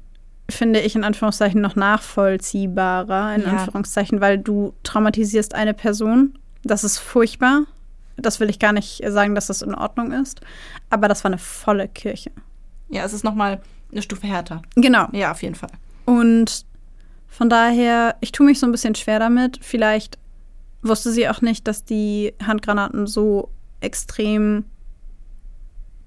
[0.49, 3.47] finde ich in Anführungszeichen noch nachvollziehbarer, in Ja.
[3.49, 6.37] Anführungszeichen, weil du traumatisierst eine Person.
[6.63, 7.63] Das ist furchtbar.
[8.17, 10.41] Das will ich gar nicht sagen, dass das in Ordnung ist.
[10.89, 12.31] Aber das war eine volle Kirche.
[12.89, 13.61] Ja, es ist nochmal
[13.91, 14.61] eine Stufe härter.
[14.75, 15.07] Genau.
[15.11, 15.71] Ja, auf jeden Fall.
[16.05, 16.65] Und
[17.29, 19.59] von daher, ich tue mich so ein bisschen schwer damit.
[19.61, 20.17] Vielleicht
[20.81, 23.49] wusste sie auch nicht, dass die Handgranaten so
[23.81, 24.65] extrem,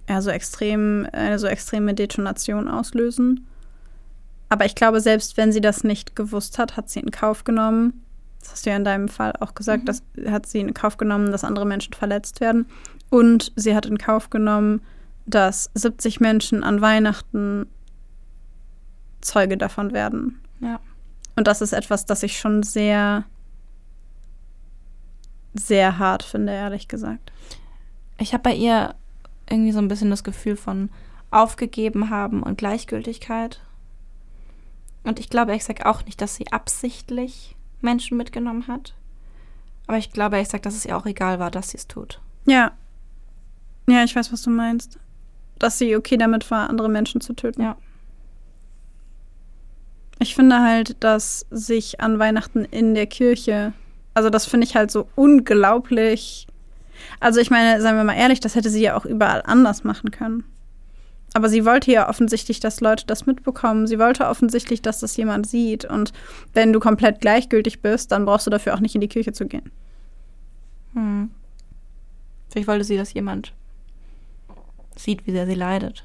[0.08, 3.46] ja, so extrem, eine so extreme Detonation auslösen.
[4.48, 8.02] Aber ich glaube, selbst wenn sie das nicht gewusst hat, hat sie in Kauf genommen.
[8.40, 9.86] Das hast du ja in deinem Fall auch gesagt, Mhm.
[9.86, 12.66] dass hat sie in Kauf genommen, dass andere Menschen verletzt werden.
[13.08, 14.82] Und sie hat in Kauf genommen,
[15.26, 17.66] dass 70 Menschen an Weihnachten
[19.20, 20.40] Zeuge davon werden.
[20.60, 20.80] Ja.
[21.36, 23.24] Und das ist etwas, das ich schon sehr,
[25.54, 27.32] sehr hart finde, ehrlich gesagt.
[28.18, 28.94] Ich habe bei ihr
[29.48, 30.90] irgendwie so ein bisschen das Gefühl von
[31.30, 33.60] aufgegeben haben und Gleichgültigkeit.
[35.04, 38.94] Und ich glaube, ich sage auch nicht, dass sie absichtlich Menschen mitgenommen hat.
[39.86, 42.20] Aber ich glaube, ich sage, dass es ihr auch egal war, dass sie es tut.
[42.44, 42.72] Ja.
[43.88, 44.98] Ja, ich weiß, was du meinst.
[45.58, 47.62] Dass sie okay damit war, andere Menschen zu töten.
[47.62, 47.76] Ja.
[50.22, 53.72] Ich finde halt, dass sich an Weihnachten in der Kirche,
[54.14, 56.46] also das finde ich halt so unglaublich.
[57.18, 60.12] Also ich meine, seien wir mal ehrlich, das hätte sie ja auch überall anders machen
[60.12, 60.44] können.
[61.34, 63.88] Aber sie wollte ja offensichtlich, dass Leute das mitbekommen.
[63.88, 65.86] Sie wollte offensichtlich, dass das jemand sieht.
[65.86, 66.12] Und
[66.52, 69.46] wenn du komplett gleichgültig bist, dann brauchst du dafür auch nicht in die Kirche zu
[69.46, 69.72] gehen.
[70.94, 71.30] Hm.
[72.48, 73.52] Vielleicht wollte sie, dass jemand
[74.94, 76.04] sieht, wie sehr sie leidet.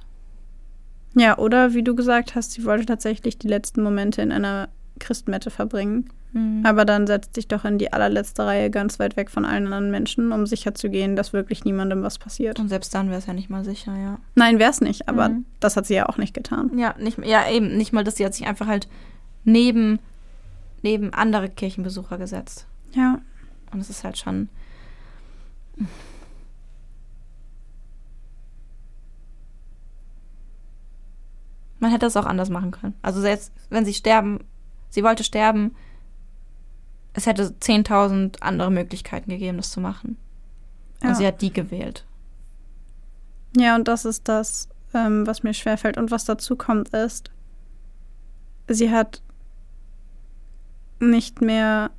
[1.15, 5.49] Ja, oder wie du gesagt hast, sie wollte tatsächlich die letzten Momente in einer Christmette
[5.49, 6.09] verbringen.
[6.33, 6.63] Mhm.
[6.65, 9.89] Aber dann setzt sich doch in die allerletzte Reihe ganz weit weg von allen anderen
[9.91, 12.59] Menschen, um sicherzugehen, dass wirklich niemandem was passiert.
[12.59, 14.19] Und selbst dann wäre es ja nicht mal sicher, ja.
[14.35, 15.45] Nein, wäre es nicht, aber Mhm.
[15.59, 16.77] das hat sie ja auch nicht getan.
[16.77, 18.87] Ja, nicht, ja, eben, nicht mal das, sie hat sich einfach halt
[19.45, 19.99] neben,
[20.83, 22.67] neben andere Kirchenbesucher gesetzt.
[22.93, 23.19] Ja.
[23.71, 24.49] Und es ist halt schon.
[31.79, 32.95] Man hätte es auch anders machen können.
[33.01, 34.39] Also selbst wenn sie sterben,
[34.89, 35.75] sie wollte sterben,
[37.13, 40.17] es hätte 10.000 andere Möglichkeiten gegeben, das zu machen.
[41.01, 41.15] Und Ja.
[41.15, 42.05] sie hat die gewählt.
[43.55, 45.97] Ja, und das ist das, ähm, was mir schwerfällt.
[45.97, 47.31] Und was dazu kommt, ist,
[48.67, 49.21] sie hat
[50.99, 51.91] nicht mehr,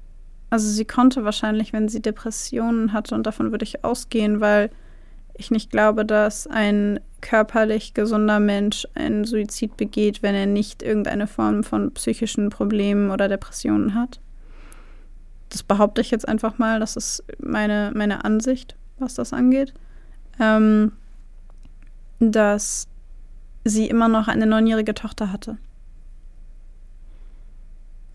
[0.50, 4.70] also sie konnte wahrscheinlich, wenn sie Depressionen hatte, und davon würde ich ausgehen, weil
[5.38, 11.26] ich nicht glaube, dass ein körperlich gesunder Mensch einen Suizid begeht, wenn er nicht irgendeine
[11.26, 14.20] Form von psychischen Problemen oder Depressionen hat.
[15.48, 19.72] Das behaupte ich jetzt einfach mal, das ist meine, meine Ansicht, was das angeht.
[20.38, 20.92] Ähm,
[22.20, 22.88] dass
[23.64, 25.56] sie immer noch eine neunjährige Tochter hatte.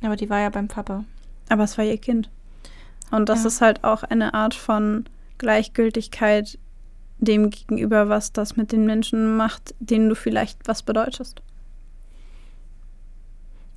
[0.02, 1.06] Aber die war ja beim Papa.
[1.50, 2.30] Aber es war ihr Kind.
[3.12, 3.48] Und das Ja.
[3.48, 5.06] ist halt auch eine Art von
[5.38, 6.58] Gleichgültigkeit
[7.26, 11.42] dem gegenüber, was das mit den Menschen macht, denen du vielleicht was bedeutest.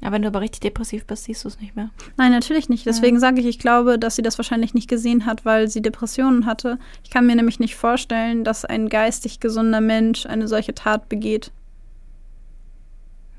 [0.02, 1.90] Aber wenn du aber richtig depressiv bist, siehst du es nicht mehr.
[2.16, 2.86] Nein, natürlich nicht.
[2.86, 6.44] Deswegen sage ich, ich glaube, dass sie das wahrscheinlich nicht gesehen hat, weil sie Depressionen
[6.46, 6.78] hatte.
[7.02, 11.50] Ich kann mir nämlich nicht vorstellen, dass ein geistig gesunder Mensch eine solche Tat begeht.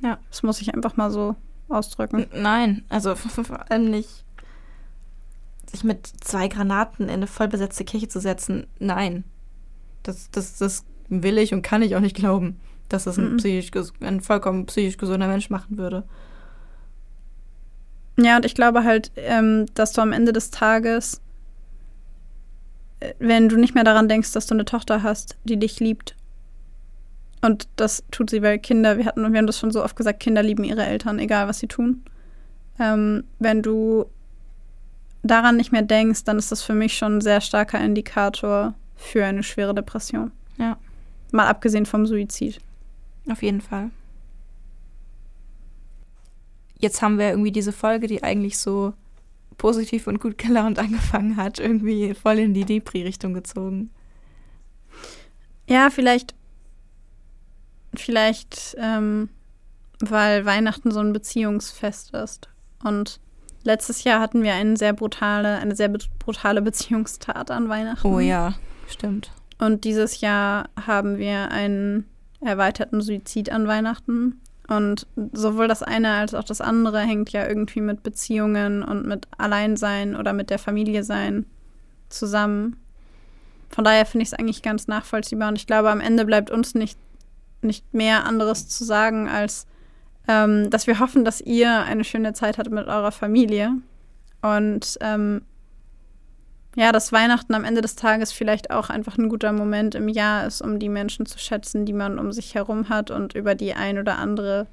[0.01, 0.18] Ja.
[0.30, 1.36] Das muss ich einfach mal so
[1.70, 2.28] ausdrücken.
[2.32, 4.26] N- Nein, also vor allem nicht.
[5.70, 9.24] Sich mit zwei Granaten in eine vollbesetzte Kirche zu setzen, nein.
[10.08, 13.38] Das, das, das will ich und kann ich auch nicht glauben, dass das ein, Mhm.
[13.38, 16.03] psychisch, ein vollkommen psychisch gesunder Mensch machen würde.
[18.18, 21.22] Ja, und ich glaube halt, ähm, dass du am Ende des Tages,
[22.99, 26.16] äh, wenn du nicht mehr daran denkst, dass du eine Tochter hast, die dich liebt.
[27.41, 30.20] Und das tut sie, weil Kinder, wir hatten, wir haben das schon so oft gesagt,
[30.20, 32.03] Kinder lieben ihre Eltern, egal was sie tun.
[32.80, 34.05] Ähm, wenn du
[35.22, 39.23] daran nicht mehr denkst, dann ist das für mich schon ein sehr starker Indikator für
[39.23, 40.31] eine schwere Depression.
[40.57, 40.77] Ja.
[41.31, 42.59] Mal abgesehen vom Suizid.
[43.29, 43.91] Auf jeden Fall.
[46.79, 48.93] Jetzt haben wir irgendwie diese Folge, die eigentlich so
[49.57, 53.91] positiv und gut gelaunt angefangen hat, irgendwie voll in die Depri-Richtung gezogen.
[55.67, 56.33] Ja, vielleicht,
[57.93, 59.29] vielleicht, ähm,
[59.99, 62.49] weil Weihnachten so ein Beziehungsfest ist.
[62.83, 63.19] Und
[63.63, 68.07] letztes Jahr hatten wir eine sehr brutale, eine sehr brutale Beziehungstat an Weihnachten.
[68.07, 68.55] Oh ja,
[68.89, 69.31] stimmt.
[69.59, 72.05] Und dieses Jahr haben wir einen
[72.41, 74.39] erweiterten Suizid an Weihnachten.
[74.67, 79.27] Und sowohl das eine als auch das andere hängt ja irgendwie mit Beziehungen und mit
[79.38, 81.45] Alleinsein oder mit der Familie sein
[82.09, 82.75] zusammen.
[83.69, 85.49] Von daher finde ich es eigentlich ganz nachvollziehbar.
[85.49, 86.97] Und ich glaube, am Ende bleibt uns nicht,
[87.61, 89.67] nicht mehr anderes zu sagen, als
[90.27, 93.73] ähm, dass wir hoffen, dass ihr eine schöne Zeit hattet mit eurer Familie.
[94.41, 95.41] Und ähm,
[96.78, 100.45] ja, dass Weihnachten am Ende des Tages vielleicht auch einfach ein guter Moment im Jahr
[100.45, 103.73] ist, um die Menschen zu schätzen, die man um sich herum hat und über die
[103.73, 104.67] ein oder andere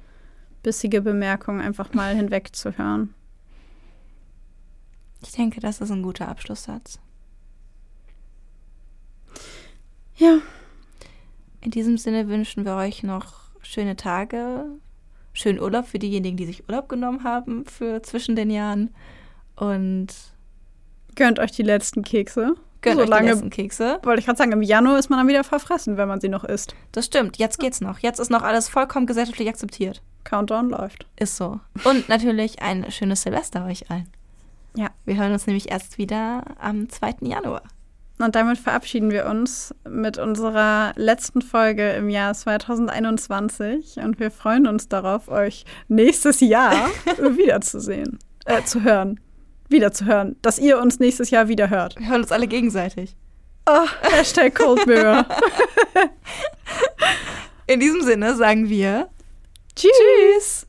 [0.61, 3.15] bissige Bemerkung einfach mal hinwegzuhören.
[5.23, 6.99] Ich denke, das ist ein guter Abschlusssatz.
[10.17, 10.37] Ja.
[11.61, 14.65] In diesem Sinne wünschen wir euch noch schöne Tage,
[15.33, 18.93] schönen Urlaub für diejenigen, die sich Urlaub genommen haben für zwischen den Jahren
[19.55, 20.34] und
[21.15, 22.55] Gönnt euch die letzten Kekse.
[22.81, 23.99] gönnt so euch lange, die letzten Kekse.
[24.03, 26.43] wollte ich gerade sagen, im Januar ist man dann wieder verfressen, wenn man sie noch
[26.43, 26.75] isst.
[26.91, 27.99] Das stimmt, jetzt geht's noch.
[27.99, 30.01] Jetzt ist noch alles vollkommen gesellschaftlich akzeptiert.
[30.23, 31.07] Countdown läuft.
[31.17, 31.59] Ist so.
[31.83, 34.09] Und natürlich ein schönes Silvester euch allen.
[34.75, 34.89] Ja.
[35.05, 37.15] Wir hören uns nämlich erst wieder am 2.
[37.21, 37.61] Januar.
[38.17, 44.67] Und damit verabschieden wir uns mit unserer letzten Folge im Jahr 2021 und wir freuen
[44.67, 49.19] uns darauf, euch nächstes Jahr wiederzusehen, äh, zu hören,
[49.69, 51.99] wiederzuhören, dass ihr uns nächstes Jahr wieder hört.
[51.99, 53.15] Wir hören uns alle gegenseitig.
[53.67, 55.25] Oh, Hashtag Cold Mirror.
[57.67, 59.09] In diesem Sinne sagen wir
[59.75, 60.67] Tschüss.